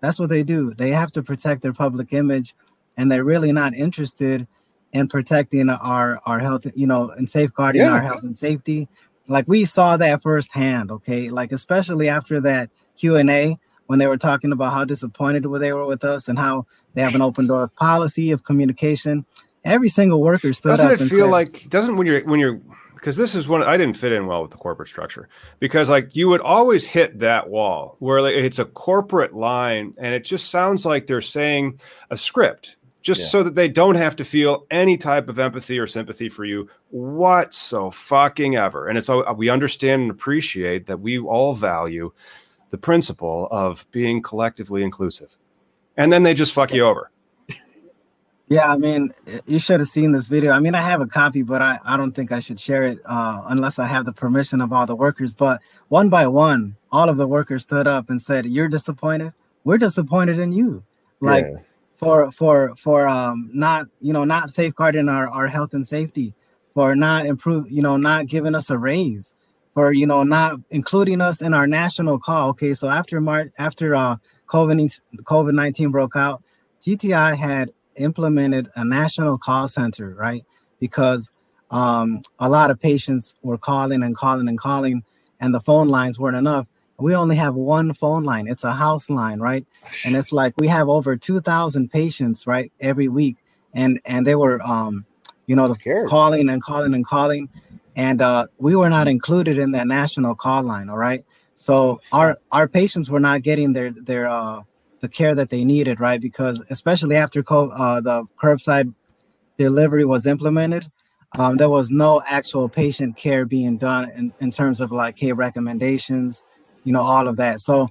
[0.00, 0.74] That's what they do.
[0.74, 2.54] They have to protect their public image
[2.98, 4.46] and they're really not interested
[4.92, 7.92] in protecting our, our health, you know, and safeguarding Yeah.
[7.92, 8.88] our health and safety.
[9.28, 11.30] Like we saw that firsthand okay?
[11.30, 16.04] Like especially after that q&a when they were talking about how disappointed they were with
[16.04, 19.24] us and how they have an open door policy of communication
[19.64, 22.38] every single worker stood doesn't up it and feel said, like doesn't when you're when
[22.38, 22.60] you're
[22.94, 25.28] because this is one I didn't fit in well with the corporate structure.
[25.58, 30.14] Because like you would always hit that wall where like, it's a corporate line and
[30.14, 31.80] it just sounds like they're saying
[32.10, 33.26] a script just Yeah.
[33.26, 36.68] so that they don't have to feel any type of empathy or sympathy for you
[36.90, 38.88] what so fucking ever.
[38.88, 42.12] And it's all we understand and appreciate that we all value
[42.70, 45.36] the principle of being collectively inclusive.
[45.96, 47.10] And then they just fuck you over.
[48.48, 49.14] Yeah i mean
[49.46, 50.52] you should have seen this video.
[50.52, 52.98] I mean i have a copy but i, I don't think i should share it
[53.06, 55.32] uh, unless i have the permission of all the workers.
[55.34, 59.32] But one by one all of the workers stood up and said you're disappointed.
[59.64, 60.82] We're disappointed in you.
[61.20, 61.60] Like Yeah.
[62.02, 66.34] For for for um not you know not safeguarding our our health and safety
[66.74, 69.34] for not improve you know not giving us a raise
[69.72, 72.48] for you know not including us in our national call.
[72.48, 74.16] Okay so after march after uh
[74.48, 76.42] covid covid-19 broke out
[76.84, 80.44] gti had implemented a national call center right?
[80.80, 81.30] Because
[81.70, 85.04] um a lot of patients were calling and calling and calling
[85.38, 86.66] and the phone lines weren't enough
[87.02, 88.46] we only have one phone line.
[88.48, 89.66] It's a house line right?
[90.04, 93.38] And it's like we have over 2000 patients right every week.
[93.74, 95.04] And and they were um
[95.46, 96.08] you know Scared.
[96.08, 97.48] calling and calling and calling.
[97.96, 101.24] And uh we were not included in that national call line all right?
[101.54, 104.62] So our our patients were not getting their their uh
[105.00, 106.20] the care that they needed right?
[106.20, 108.94] Because especially after co- uh the curbside
[109.58, 110.90] delivery was implemented
[111.38, 115.32] um, there was no actual patient care being done in, in terms of like hey
[115.32, 116.42] recommendations
[116.84, 117.88] you know all of that so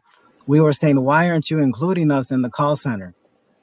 [0.47, 3.13] we were saying why aren't you including us in the call center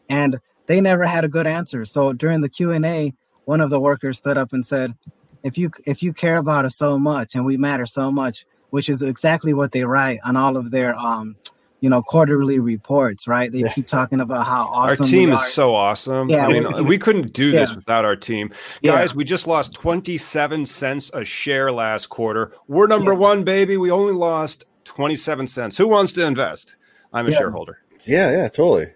[0.08, 3.12] and they never had a good answer so during the q&a
[3.44, 4.94] one of the workers stood up and said
[5.42, 8.88] if you if you care about us so much and we matter so much which
[8.88, 11.36] is exactly what they write on all of their um
[11.80, 15.74] you know quarterly reports right they keep talking about how awesome our team is so
[15.76, 16.28] awesome.
[16.28, 17.76] Yeah, I mean, we- couldn't do this Yeah.
[17.76, 18.50] without our team.
[18.82, 18.92] Yeah.
[18.96, 22.50] Guys, we just lost 27 cents a share last quarter.
[22.66, 23.18] We're number Yeah.
[23.18, 23.76] one, baby.
[23.76, 25.76] We only lost 27 cents.
[25.76, 26.76] Who wants to invest?
[27.12, 27.38] I'm a Yeah.
[27.38, 27.78] shareholder.
[28.06, 28.88] Yeah, yeah, totally.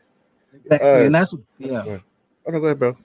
[0.55, 1.99] Exactly, uh, and that's yeah
[2.47, 2.97] Oh no, go ahead, bro.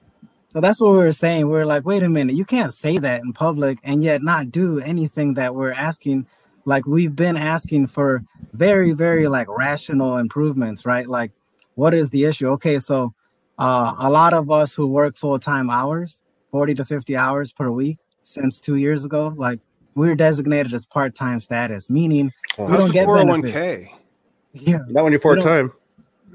[0.52, 1.48] So that's what we were saying.
[1.48, 4.80] We're like, wait a minute, you can't say that in public and yet not do
[4.80, 6.26] anything that we're asking.
[6.66, 8.24] Like we've been asking for
[8.54, 11.08] very, very like rational improvements, right?
[11.08, 11.32] Like,
[11.76, 12.50] what is the issue?
[12.52, 13.14] Okay, so
[13.60, 16.22] uh, a lot of us who work full time hours,
[16.52, 19.60] 40 to 50 hours per week since two years ago, like
[19.98, 23.90] we're designated as part time status, meaning Oh, We don't get 401k?
[24.54, 25.74] yeah, not when you're part time.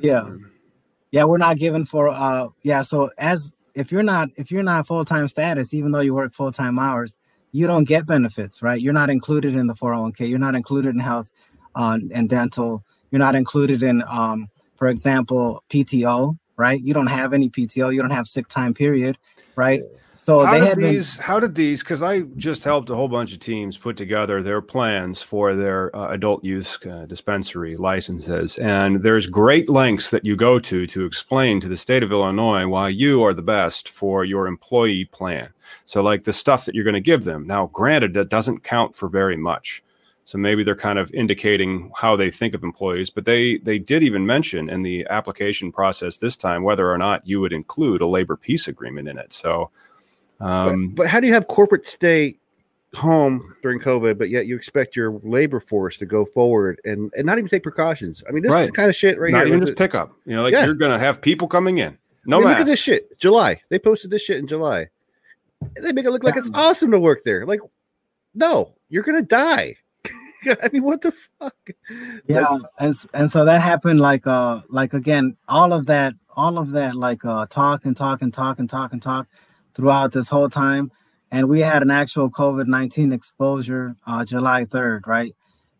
[0.00, 0.28] yeah.
[1.12, 4.86] Yeah, we're not given for uh yeah, so as if you're not if you're not
[4.86, 7.16] full-time status, even though you work full-time hours,
[7.52, 8.80] you don't get benefits, right?
[8.80, 11.30] You're not included in the 401k, you're not included in health
[11.76, 16.80] uh, and dental, you're not included in um for example, PTO, right?
[16.82, 19.16] You don't have any PTO, you don't have sick time period,
[19.54, 19.82] right?
[20.24, 21.18] So how they did had been these?
[21.18, 21.82] How did these?
[21.82, 25.94] Because I just helped a whole bunch of teams put together their plans for their
[25.96, 31.04] uh, adult use uh, dispensary licenses, and there's great lengths that you go to to
[31.04, 35.48] explain to the state of Illinois why you are the best for your employee plan.
[35.86, 37.42] So, like the stuff that you're going to give them.
[37.42, 39.82] Now, granted, that doesn't count for very much.
[40.24, 44.04] So maybe they're kind of indicating how they think of employees, but they they did
[44.04, 48.06] even mention in the application process this time whether or not you would include a
[48.06, 49.32] labor peace agreement in it.
[49.32, 49.72] So.
[50.42, 52.36] Um, but, but how do you have corporate stay
[52.94, 57.24] home during COVID, but yet you expect your labor force to go forward and, and
[57.24, 58.22] not even take precautions?
[58.28, 58.66] I mean, this is Right.
[58.66, 59.46] the kind of shit right not here.
[59.48, 60.12] even Look just at- pickup.
[60.26, 60.64] You know, like Yeah.
[60.66, 61.96] you're gonna have people coming in.
[62.26, 63.18] No I mean, look at this shit.
[63.18, 63.60] July.
[63.70, 64.88] They posted this shit in July.
[65.80, 67.46] They make it look like it's awesome to work there.
[67.46, 67.60] Like,
[68.34, 69.76] no, you're gonna die.
[70.44, 71.54] I mean, what the fuck?
[72.26, 76.72] Yeah, and and so that happened like uh like again, all of that, all of
[76.72, 79.26] that like uh talk and talk and talk and talk and talk
[79.74, 80.90] throughout this whole time.
[81.30, 85.34] And we had an actual COVID 19 exposure uh July 3rd, right?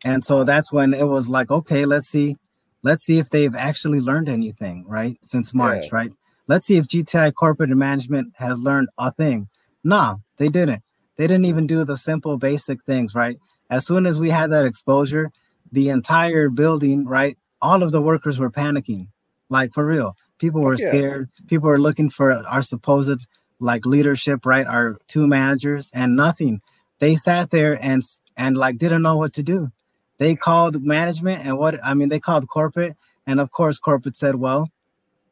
[0.05, 2.37] And so that's when it was like, okay, let's see,
[2.83, 5.17] let's see if they've actually learned anything, right?
[5.23, 5.91] Since March, yeah.
[5.93, 6.13] right?
[6.49, 9.49] Let's see if GTI corporate management has learned a thing.
[9.85, 10.83] No, they didn't.
[11.17, 13.39] They didn't even do the simple basic things, right?
[13.71, 15.31] As soon as we had that exposure,
[15.71, 17.39] the entire building, right?
[17.61, 19.09] All of the workers were panicking,
[19.49, 20.17] like for real.
[20.39, 20.89] People were yeah.
[20.89, 21.31] scared.
[21.47, 23.21] People were looking for our supposed
[23.63, 24.67] like leadership, right?
[24.67, 26.61] Our two managers and nothing.
[26.99, 28.03] They sat there and
[28.37, 29.71] and like didn't know what to do.
[30.19, 32.97] They called management and what I mean, they called corporate,
[33.27, 34.71] and of course, corporate said, "Well,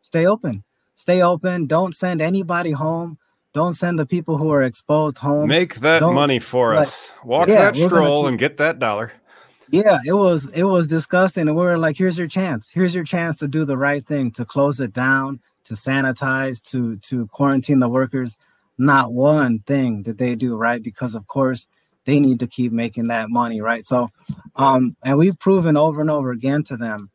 [0.02, 0.64] stay open,
[0.94, 1.66] stay open.
[1.66, 3.18] Don't send anybody home.
[3.52, 5.48] Don't send the people who are exposed home.
[5.48, 7.12] Make that Don't, money for like, us.
[7.24, 9.12] Walk yeah, that stroll and get that dollar."
[9.70, 12.68] Yeah, it was it was disgusting, and we were like, "Here's your chance.
[12.68, 16.96] Here's your chance to do the right thing, to close it down, to sanitize, to
[16.96, 18.36] to quarantine the workers."
[18.78, 21.66] Not one thing did they do right because, of course,
[22.06, 23.84] they need to keep making that money, right?
[23.84, 24.08] So,
[24.56, 27.10] um, and we've proven over and over again to them,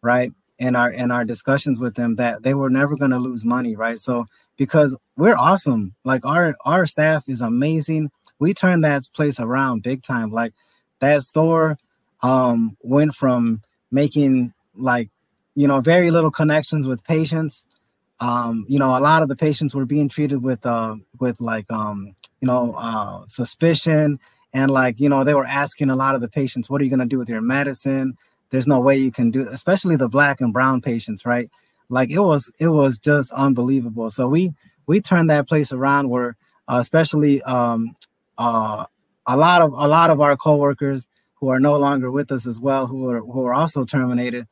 [0.00, 3.44] right, in our in our discussions with them that they were never going to lose
[3.44, 3.98] money, right?
[3.98, 4.26] So,
[4.56, 8.10] because we're awesome, like our our staff is amazing.
[8.38, 10.30] We turned that place around big time.
[10.32, 10.54] Like
[11.00, 11.76] that store
[12.22, 15.10] um, went from making like
[15.54, 17.66] you know very little connections with patients
[18.20, 21.70] um, you know, a lot of the patients were being treated with uh, with like
[21.70, 24.18] um, you know uh, suspicion
[24.52, 26.90] and like you know they were asking a lot of the patients, "What are you
[26.90, 28.16] going to do with your medicine?"
[28.50, 31.48] There's no way you can do, especially the black and brown patients, right?
[31.88, 34.10] Like it was it was just unbelievable.
[34.10, 34.52] So we
[34.86, 36.36] we turned that place around where,
[36.68, 37.96] uh, especially um,
[38.38, 38.86] uh,
[39.26, 42.60] a lot of a lot of our coworkers who are no longer with us as
[42.60, 44.46] well, who are who are also terminated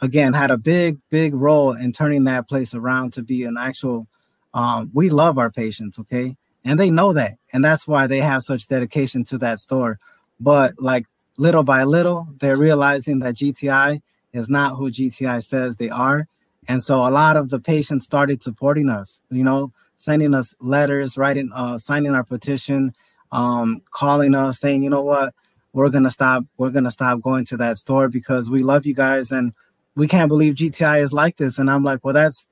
[0.00, 4.06] again had a big big role in turning that place around to be an actual
[4.54, 6.36] um, we love our patients okay?
[6.64, 9.98] And they know that and that's why they have such dedication to that store.
[10.40, 15.90] But like little by little they're realizing that gti is not who gti says they
[15.90, 16.26] are.
[16.68, 21.16] And so a lot of the patients started supporting us you know sending us letters
[21.16, 22.92] writing uh, signing our petition
[23.32, 25.34] um, calling us saying you know what?
[25.72, 29.32] We're gonna stop we're gonna stop going to that store because we love you guys
[29.32, 29.52] and
[29.96, 31.58] we can't believe GTI is like this.
[31.58, 32.46] And I'm like, well, that's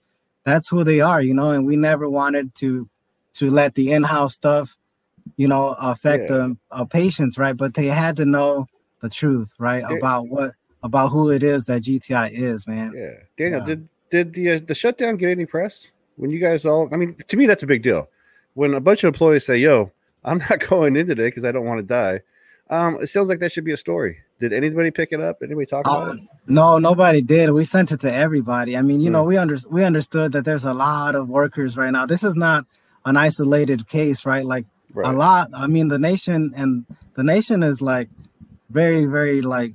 [0.45, 1.51] that's who they are, you know.
[1.51, 2.89] And we never wanted to
[3.35, 4.77] to let the in-house stuff,
[5.37, 6.29] you know, affect yeah.
[6.29, 7.57] the uh, patients, right?
[7.57, 8.67] But they had to know
[9.01, 12.93] the truth, right, about what about who it is that GTI is, man.
[12.95, 13.67] Yeah, Daniel, yeah.
[13.67, 16.89] did did the uh, the shutdown get any press when you guys all?
[16.93, 18.09] I mean, to me, that's a big deal.
[18.55, 19.93] When a bunch of employees say, "Yo,
[20.25, 22.21] I'm not going in today because I don't want to die,"
[22.71, 24.19] um, it sounds like that should be a story.
[24.45, 25.39] Did anybody pick it up?
[25.43, 26.23] Anybody talk about it?
[26.47, 27.51] No, nobody did.
[27.51, 28.77] We sent it to everybody.
[28.77, 29.13] I mean, you mm.
[29.13, 29.29] know, hmm.
[29.29, 32.05] we under we understood that there's a lot of workers right now.
[32.05, 32.67] This is not
[33.07, 34.45] an isolated case, right?
[34.45, 35.09] Like right.
[35.11, 35.49] a lot.
[35.55, 36.85] I mean, the nation and
[37.15, 38.11] the nation is like
[38.69, 39.73] very, very like.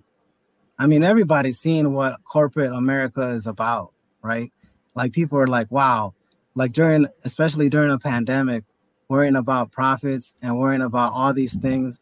[0.77, 3.91] I mean, everybody's seeing what corporate America is about,
[4.21, 4.53] right?
[4.93, 6.13] Like people are like, wow,
[6.53, 8.65] like during, especially during a pandemic,
[9.07, 11.97] worrying about profits and worrying about all these things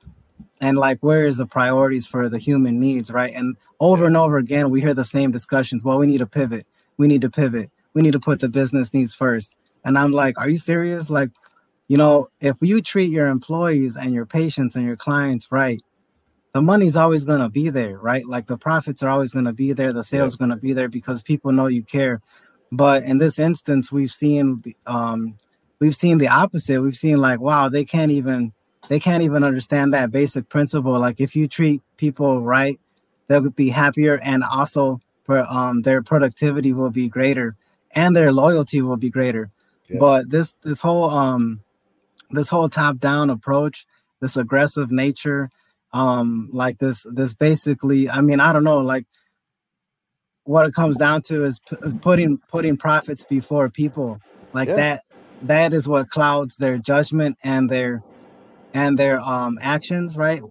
[0.59, 3.33] and like where is the priorities for the human needs right?
[3.33, 5.83] And over and over again we hear the same discussions.
[5.83, 6.65] Well we need to pivot.
[6.97, 7.69] We need to pivot.
[7.93, 9.55] We need to put the business needs first.
[9.85, 11.09] And i'm like are you serious?
[11.09, 11.29] Like
[11.87, 15.81] you know if you treat your employees and your patients and your clients right
[16.53, 18.25] the money's always going to be there right?
[18.25, 19.93] Like the profits are always going to be there.
[19.93, 20.47] The sales yeah.
[20.47, 22.21] going to be there because people know you care.
[22.71, 25.37] But in this instance we've seen um
[25.79, 26.81] we've seen the opposite.
[26.81, 28.53] We've seen like wow they can't even
[28.89, 30.97] they can't even understand that basic principle.
[30.99, 32.79] Like if you treat people right,
[33.27, 37.55] they'll be happier and also for um their productivity will be greater
[37.91, 39.51] and their loyalty will be greater.
[39.89, 39.99] Yeah.
[39.99, 41.61] But this this whole um
[42.31, 43.85] this whole top down approach,
[44.21, 45.49] this aggressive nature,
[45.93, 49.05] um like this this basically, I mean, I don't know, like
[50.43, 54.19] what it comes down to is p- putting putting profits before people.
[54.53, 54.75] Like yeah.
[54.75, 55.03] that
[55.43, 58.01] that is what clouds their judgment and their
[58.77, 60.41] and their um actions, right?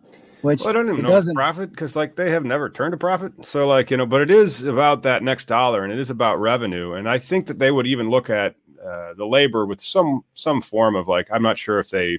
[0.43, 2.97] Which well, I don't even know doesn't profit because like they have never turned a
[2.97, 3.47] profit.
[3.47, 6.41] So like you know, but it is about that next dollar and it is about
[6.41, 6.93] revenue.
[6.95, 10.61] And I think that they would even look at uh, the labor with some some
[10.61, 12.19] form of like I'm not sure if they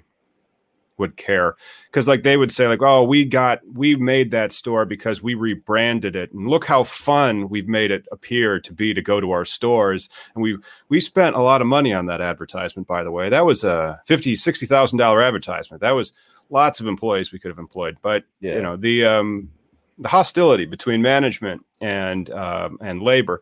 [0.98, 4.86] would care because like they would say like oh we got we made that store
[4.86, 9.02] because we rebranded it and look how fun we've made it appear to be to
[9.02, 10.58] go to our stores and we
[10.90, 14.02] we spent a lot of money on that advertisement by the way that was a
[14.06, 16.14] 50 60 thousand dollar advertisement that was
[16.50, 17.98] lots of employees we could have employed.
[18.02, 18.56] But yeah.
[18.56, 19.50] you know, the um,
[19.98, 23.42] the hostility between management and um, and labor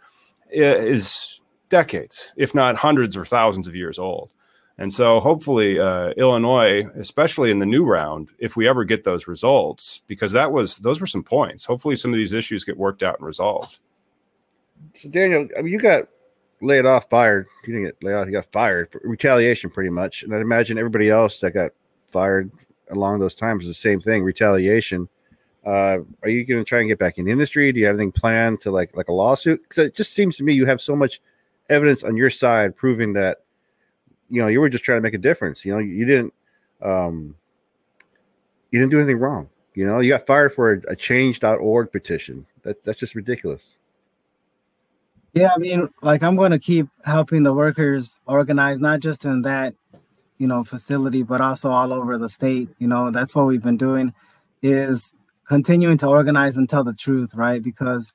[0.50, 4.30] is decades, if not hundreds or thousands of years old.
[4.78, 9.26] And so, hopefully, uh, Illinois, especially in the new round, if we ever get those
[9.26, 11.64] results, because that was those were some points.
[11.64, 13.80] Hopefully, some of these issues get worked out and resolved.
[14.96, 16.10] So, Daniel, I mean, you got
[16.62, 17.48] laid off, fired.
[17.66, 20.24] You didn't get laid off; you got fired for retaliation, pretty much.
[20.24, 21.72] And I imagine everybody else that got
[22.10, 22.52] fired
[22.90, 25.08] along those times is the same thing, retaliation.
[25.66, 27.72] Uh, are you going to try and get back in the industry?
[27.72, 29.64] Do you have anything planned to like like a lawsuit?
[29.64, 31.22] Because it just seems to me you have so much
[31.70, 33.45] evidence on your side proving that
[34.30, 35.66] you know you were just trying to make a difference.
[35.66, 36.34] You know, you didn't
[36.82, 37.36] um,
[38.72, 39.50] you didn't do anything wrong.
[39.74, 42.46] You know, you got fired for a, a change.org petition.
[42.64, 43.78] That, that's just ridiculous.
[45.34, 49.42] Yeah, I mean, like I'm going to keep helping the workers organize, not just in
[49.42, 49.76] that,
[50.38, 52.70] you know, facility, but also all over the state.
[52.80, 54.14] You know, that's what we've been doing
[54.62, 55.14] is
[55.46, 57.62] continuing to organize and tell the truth, right?
[57.62, 58.14] Because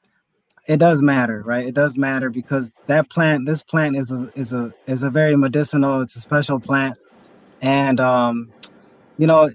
[0.71, 1.67] it does matter, right?
[1.67, 5.35] It does matter because that plant, this plant is a is a is a very
[5.35, 6.01] medicinal.
[6.01, 6.97] It's a special plant,
[7.61, 8.53] and um,
[9.19, 9.51] you know,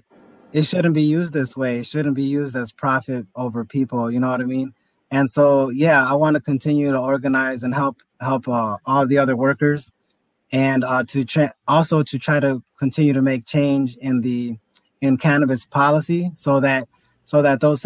[0.52, 1.78] it shouldn't be used this way.
[1.78, 4.10] It shouldn't be used as profit over people.
[4.10, 4.74] You know what I mean?
[5.10, 9.16] And so, yeah, I want to continue to organize and help help uh, all the
[9.16, 9.90] other workers,
[10.52, 14.58] and uh, to tra- also to try to continue to make change in the
[15.00, 16.86] in cannabis policy so that
[17.26, 17.84] so that those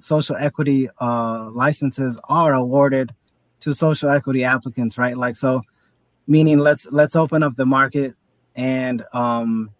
[0.00, 3.14] social equity uh, licenses are awarded
[3.60, 5.16] to social equity applicants, right?
[5.16, 5.62] Like so,
[6.26, 8.14] meaning let's let's open up the market
[8.54, 9.70] and um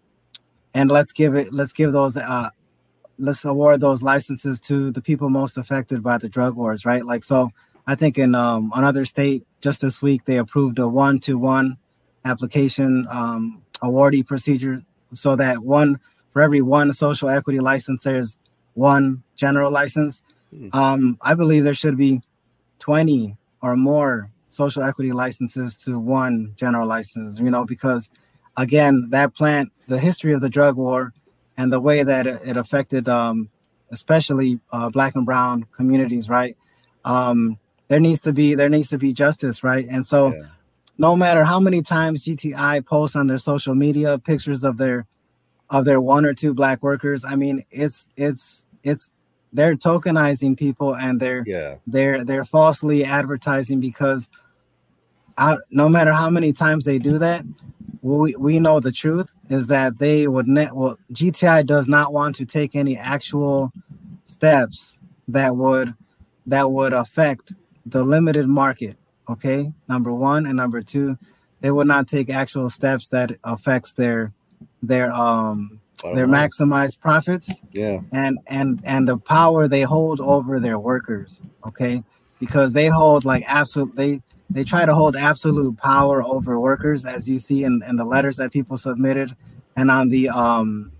[0.73, 2.49] and let's give it let's give those uh
[3.19, 7.05] let's award those licenses to the people most affected by the drug wars, right?
[7.05, 7.51] Like so,
[7.85, 11.77] I think in um, another state just this week they approved a one-to-one
[12.23, 14.81] application um, awardee procedure,
[15.13, 15.99] so that one
[16.31, 18.39] for every one social equity license, there's
[18.73, 20.21] one general license.
[20.53, 20.77] Mm-hmm.
[20.77, 22.21] Um, I believe there should be
[22.79, 27.39] 20 or more social equity licenses to one general license.
[27.39, 28.09] You know, because
[28.57, 31.13] again, that plant, the history of the drug war
[31.57, 33.49] and the way that it, affected, um,
[33.91, 36.57] especially uh, black and brown communities, right?
[37.05, 37.57] Um,
[37.87, 39.85] there needs to be there needs to be justice, right?
[39.89, 40.45] And so, yeah.
[40.97, 45.05] no matter how many times GTI posts on their social media pictures of their
[45.69, 49.09] of their one or two black workers, I mean, it's it's it's
[49.51, 51.75] they're tokenizing people and they're yeah.
[51.87, 54.27] they're they're falsely advertising because
[55.37, 57.43] I, no matter how many times they do that,
[58.01, 62.35] we, we know the truth is that they would net well GTI does not want
[62.35, 63.71] to take any actual
[64.23, 65.93] steps that would
[66.45, 67.53] that would affect
[67.85, 68.97] the limited market.
[69.29, 70.45] Okay, number one.
[70.45, 71.17] And number two,
[71.61, 74.33] they would not take actual steps that affects their
[74.83, 76.33] their um their know.
[76.33, 77.61] maximized profits.
[77.71, 81.39] Yeah, and and and the power they hold over their workers.
[81.65, 82.03] Okay,
[82.39, 87.27] because they hold like absolute they they try to hold absolute power over workers, as
[87.27, 89.35] you see in, in the letters that people submitted,
[89.75, 90.91] and on the um,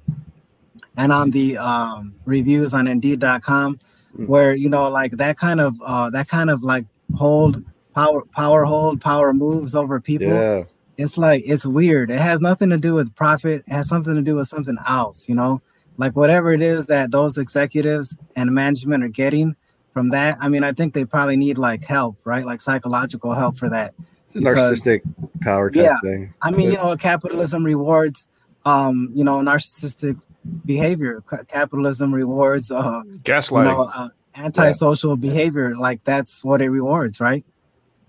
[0.97, 3.79] and on the um, reviews on Indeed.com,
[4.17, 4.27] mm.
[4.27, 7.63] where you know like that kind of uh, that kind of like hold
[7.93, 10.27] power power hold power moves over people.
[10.27, 10.63] Yeah.
[10.97, 12.11] It's like it's weird.
[12.11, 13.63] It has nothing to do with profit.
[13.67, 15.27] It has something to do with something else.
[15.27, 15.61] You know,
[15.97, 19.55] like whatever it is that those executives and management are getting
[19.93, 20.37] from that.
[20.41, 22.45] I mean, I think they probably need like help, right?
[22.45, 23.93] Like psychological help for that.
[24.25, 25.01] It's a because, narcissistic
[25.41, 26.33] power yeah, thing.
[26.41, 28.27] I mean, you know, capitalism rewards,
[28.65, 30.19] um, you know, narcissistic
[30.65, 31.23] behavior.
[31.47, 35.29] Capitalism rewards, uh, gaslighting, you know, uh, antisocial yeah.
[35.29, 35.75] behavior.
[35.75, 37.45] Like that's what it rewards, right?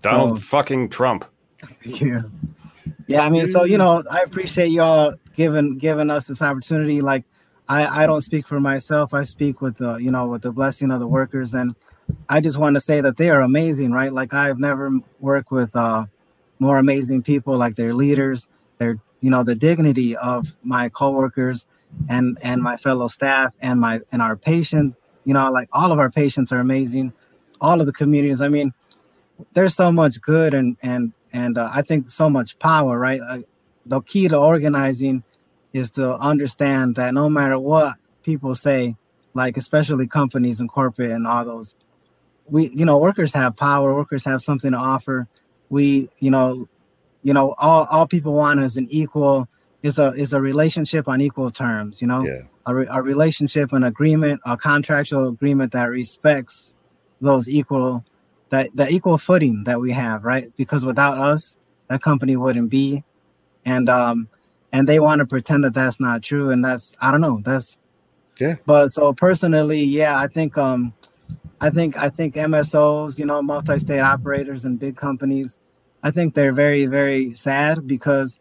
[0.01, 1.25] Donald so, fucking Trump.
[1.83, 2.23] Yeah.
[3.07, 7.01] Yeah, I mean, so you know, I appreciate y'all giving giving us this opportunity.
[7.01, 7.25] Like,
[7.67, 9.13] I, I don't speak for myself.
[9.13, 11.53] I speak with the, you know, with the blessing of the workers.
[11.53, 11.75] And
[12.29, 14.13] I just want to say that they are amazing, right?
[14.13, 16.05] Like I've never worked with uh,
[16.59, 21.65] more amazing people like their leaders, their, you know, the dignity of my coworkers
[22.07, 25.97] and, and my fellow staff and my, and our patient, you know, like all of
[25.97, 27.13] our patients are amazing.
[27.61, 28.41] All of the communities.
[28.41, 28.73] I mean,
[29.53, 33.19] there's so much good and, and, and uh, I think so much power, right?
[33.19, 33.39] Uh,
[33.85, 35.23] the key to organizing
[35.73, 38.95] is to understand that no matter what people say,
[39.33, 41.75] like especially companies and corporate and all those,
[42.47, 43.93] we you know workers have power.
[43.93, 45.27] Workers have something to offer.
[45.69, 46.69] We you know,
[47.21, 49.49] you know all all people want is an equal
[49.83, 52.01] is a is a relationship on equal terms.
[52.01, 52.43] You know, yeah.
[52.65, 56.75] a, re, a relationship, an agreement, a contractual agreement that respects
[57.19, 58.05] those equal
[58.55, 60.51] that the equal footing that we have, right?
[60.55, 61.57] Because without us,
[61.89, 63.03] that company wouldn't be.
[63.65, 64.29] And um,
[64.71, 67.77] and they want to pretend that that's not true and that's i don't know that's
[68.39, 68.55] Yeah.
[68.65, 70.93] But so personally, yeah, I think um
[71.61, 75.57] I think I think MSOs, you know, multi-state operators and big companies,
[76.03, 78.39] I think they're very very sad because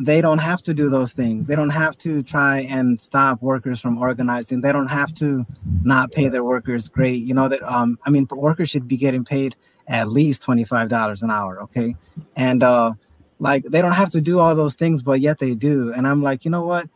[0.00, 1.46] they don't have to do those things.
[1.46, 4.60] They don't have to try and stop workers from organizing.
[4.60, 5.46] They don't have to
[5.84, 7.22] not pay their workers great.
[7.22, 9.56] You know that um I mean workers should be getting paid
[9.88, 11.96] at least $25 an hour, okay?
[12.34, 12.92] And uh
[13.38, 15.92] like they don't have to do all those things but yet they do.
[15.92, 16.88] And I'm like, "You know what?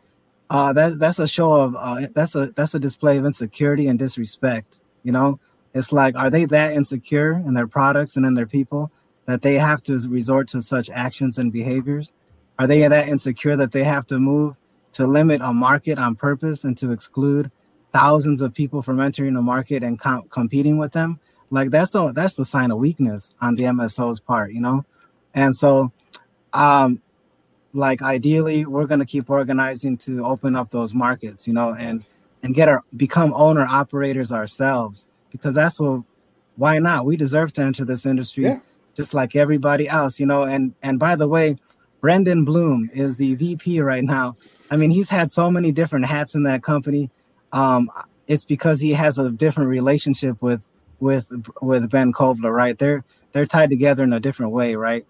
[0.51, 3.99] Uh that that's a show of uh that's a that's a display of insecurity and
[3.99, 5.39] disrespect, you know?
[5.73, 8.91] It's like are they that insecure in their products and in their people
[9.27, 12.13] that they have to resort to such actions and behaviors?
[12.61, 14.55] Are they that insecure that they have to move
[14.93, 17.51] to limit a market on purpose and to exclude
[17.91, 21.19] thousands of people from entering the market and com- competing with them?
[21.51, 24.85] Like that's the that's the sign of weakness on the MSO's part, you know.
[25.35, 25.91] And so,
[26.53, 27.01] um,
[27.73, 32.05] like ideally, we're gonna keep organizing to open up those markets, you know, and
[32.43, 36.03] and get our become owner operators ourselves because that's what.
[36.57, 37.07] Why not?
[37.07, 38.59] We deserve to enter this industry Yeah.
[38.95, 40.43] just like everybody else, you know.
[40.43, 41.57] And and by the way,
[42.01, 44.37] Brendan Bloom is the VP right now.
[44.71, 47.11] I mean, he's had so many different hats in that company.
[47.53, 47.91] Um,
[48.27, 50.67] it's because he has a different relationship with
[51.01, 51.27] with
[51.61, 52.79] with Ben Kovler, right?
[52.79, 55.05] They're they're tied together in a different way, right?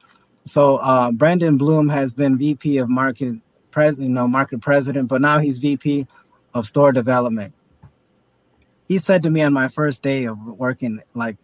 [0.45, 3.35] So uh, Brendan Bloom has been VP of market
[3.71, 6.07] president, you know, market president, but now he's VP
[6.55, 7.53] of store development.
[8.89, 11.37] He said to me on my first day of working, like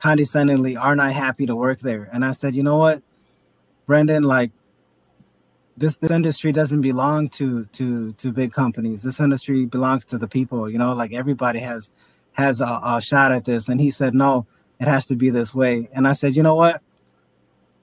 [0.00, 3.02] condescendingly, "Aren't I happy to work there?" And I said, "You know what,
[3.86, 4.24] Brendan?
[4.24, 4.50] Like
[5.76, 9.02] this, this industry doesn't belong to to to big companies.
[9.02, 10.70] This industry belongs to the people.
[10.70, 11.90] You know, like everybody has
[12.32, 14.46] has a, a shot at this." And he said, "No,
[14.80, 16.82] it has to be this way." And I said, "You know what?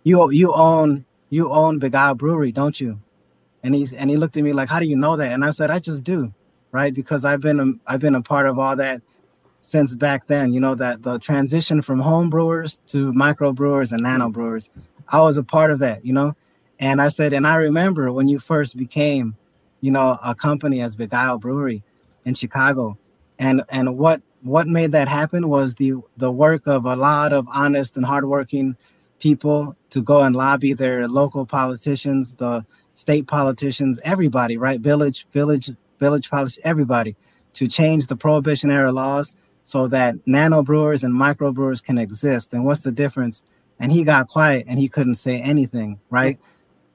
[0.03, 2.99] You you own you own Begyle Brewery, don't you?"
[3.63, 5.51] And he's and he looked at me like, "How do you know that?" And I
[5.51, 6.33] said, "I just do,
[6.71, 6.93] right?
[6.93, 9.01] Because I've been a, I've been a part of all that."
[9.61, 14.03] since back then, you know, that the transition from home brewers to micro brewers and
[14.03, 14.69] nano brewers,
[15.09, 16.35] I was a part of that, you know.
[16.83, 19.37] And I said, and I remember when you first became,
[19.79, 21.81] you know, a company as Begyle Brewery
[22.25, 22.97] in Chicago.
[23.39, 27.47] And and what what made that happen was the the work of a lot of
[27.49, 28.75] honest and hardworking
[29.19, 34.81] people to go and lobby their local politicians, the state politicians, everybody, right?
[34.81, 35.71] Village, village,
[36.01, 36.29] village
[36.65, 37.15] everybody,
[37.53, 42.53] to change the prohibition era laws so that nano brewers and micro brewers can exist.
[42.53, 43.41] And what's the difference?
[43.79, 46.37] And he got quiet and he couldn't say anything, right?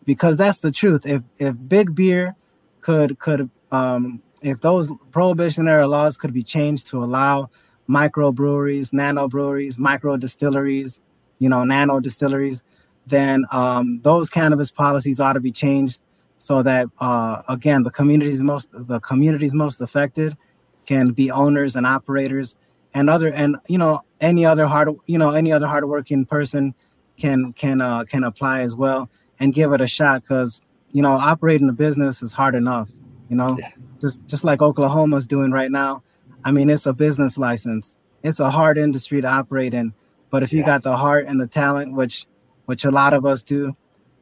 [0.09, 1.05] Because that's the truth.
[1.05, 2.35] If if big beer
[2.81, 7.51] could could um if those prohibition era laws could be changed to allow
[7.89, 11.01] micro breweries, nano breweries, micro distilleries,
[11.41, 12.63] you know, nano distilleries,
[13.07, 16.01] then um, those cannabis policies ought to be changed
[16.39, 20.39] so that uh, again the communities most the communities most affected
[20.87, 22.57] can be owners and operators
[22.95, 26.75] and other and you know any other hard you know any other hardworking person
[27.19, 30.61] can can uh, can apply as well and give it a shot because
[30.93, 32.91] you know operating a business is hard enough
[33.29, 33.71] you know Yeah.
[34.01, 36.03] just just like oklahoma's doing right now
[36.45, 39.93] i mean it's a business license it's a hard industry to operate in
[40.31, 40.67] but if you Yeah.
[40.67, 42.27] got the heart and the talent which
[42.67, 43.77] which a lot of us do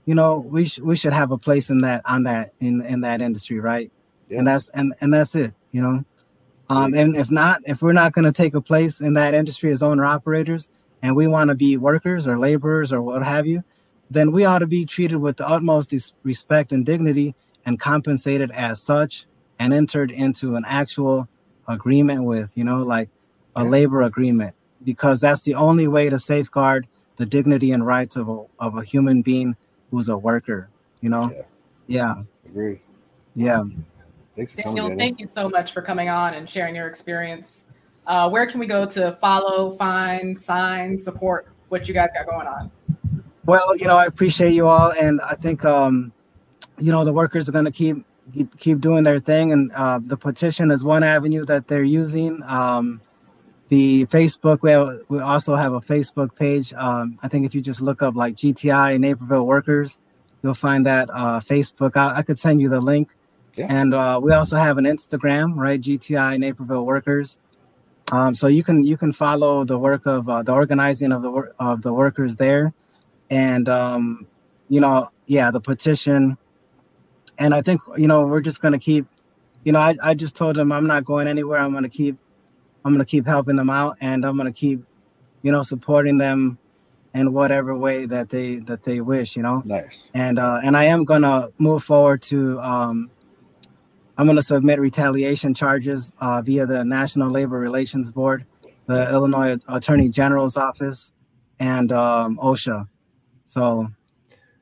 [0.04, 3.00] you know we sh- we should have a place in that on that in in
[3.02, 3.90] that industry right
[4.28, 4.38] Yeah.
[4.38, 6.04] and that's and and that's it you know
[6.68, 9.70] um and if not if we're not going to take a place in that industry
[9.70, 10.68] as owner operators
[11.02, 13.62] and we want to be workers or laborers or what have you
[14.10, 17.34] then we ought to be treated with the utmost dis- respect and dignity
[17.64, 19.26] and compensated as such
[19.58, 21.26] and entered into an actual
[21.68, 23.08] agreement with you know like
[23.56, 23.68] a Yeah.
[23.70, 24.54] labor agreement
[24.84, 26.86] because that's the only way to safeguard
[27.16, 29.56] the dignity and rights of a, of a human being
[29.90, 30.68] who's a worker
[31.00, 31.42] you know Yeah.
[31.86, 32.14] yeah
[32.46, 32.80] Agreed.
[33.34, 33.64] yeah
[34.36, 34.98] Thanks for coming, Daniel, Daniel.
[34.98, 37.72] thank you so much for coming on and sharing your experience.
[38.06, 42.46] Uh, where can we go to follow, find, sign, support what you guys got going
[42.46, 42.70] on?
[43.46, 46.12] Well, you know, I appreciate you all, and I think um,
[46.78, 48.04] you know the workers are going to keep
[48.58, 52.42] keep- doing their thing, and uh, the petition is one avenue that they're using.
[52.44, 53.00] Um,
[53.68, 56.72] the Facebook, we have, we also have a Facebook page.
[56.74, 59.98] Um, I think if you just look up like GTI Naperville Workers,
[60.42, 61.96] you'll find that uh, Facebook.
[61.96, 63.10] I, I could send you the link,
[63.56, 63.66] Yeah.
[63.70, 65.80] and uh, we also have an Instagram, right?
[65.80, 67.38] GTI Naperville Workers.
[68.12, 71.30] Um, so you can you can follow the work of uh, the organizing of the
[71.30, 72.72] wor- of the workers there
[73.30, 74.26] and um,
[74.68, 76.36] you know, yeah, the petition.
[77.38, 79.06] And I think you know we're just gonna keep,
[79.64, 81.58] you know, I, I just told them I'm not going anywhere.
[81.58, 82.16] I'm gonna keep,
[82.84, 84.82] I'm gonna keep helping them out, and I'm gonna keep,
[85.42, 86.58] you know, supporting them
[87.14, 89.62] in whatever way that they that they wish, you know.
[89.64, 90.10] Nice.
[90.14, 93.10] And uh, and I am gonna move forward to um,
[94.18, 98.46] I'm going to submit retaliation charges uh, via the National Labor Relations Board,
[98.86, 101.12] the Illinois Attorney General's office,
[101.58, 102.88] and um, OSHA.
[103.46, 103.88] So,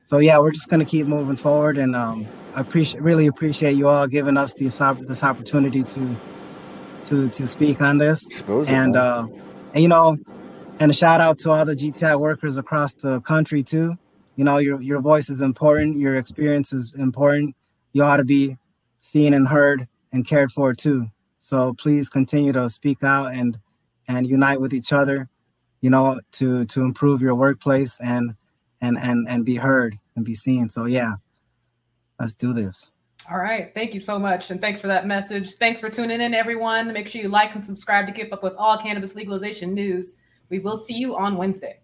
[0.03, 3.73] so yeah, we're just going to keep moving forward, and um, I appreciate really appreciate
[3.73, 4.77] you all giving us this
[5.07, 6.15] this opportunity to
[7.07, 8.25] to to speak on this.
[8.69, 9.27] and uh,
[9.73, 10.17] and you know,
[10.79, 13.97] and a shout out to all the GTI workers across the country too.
[14.35, 17.55] You know, your your voice is important, your experience is important.
[17.93, 18.57] You ought to be
[18.99, 21.07] seen and heard and cared for too.
[21.39, 23.57] So please continue to speak out and
[24.07, 25.29] and unite with each other,
[25.81, 28.35] you know, to to improve your workplace and
[28.85, 30.69] and and and be heard and be seen.
[30.69, 31.13] So yeah,
[32.19, 32.91] let's do this.
[33.29, 33.73] All right.
[33.73, 34.51] Thank you so much.
[34.51, 35.53] And thanks for that message.
[35.53, 36.93] Thanks for tuning in, everyone.
[36.93, 40.17] Make sure you like and subscribe to keep up with all cannabis legalization news.
[40.49, 41.79] We will see you on Wednesday.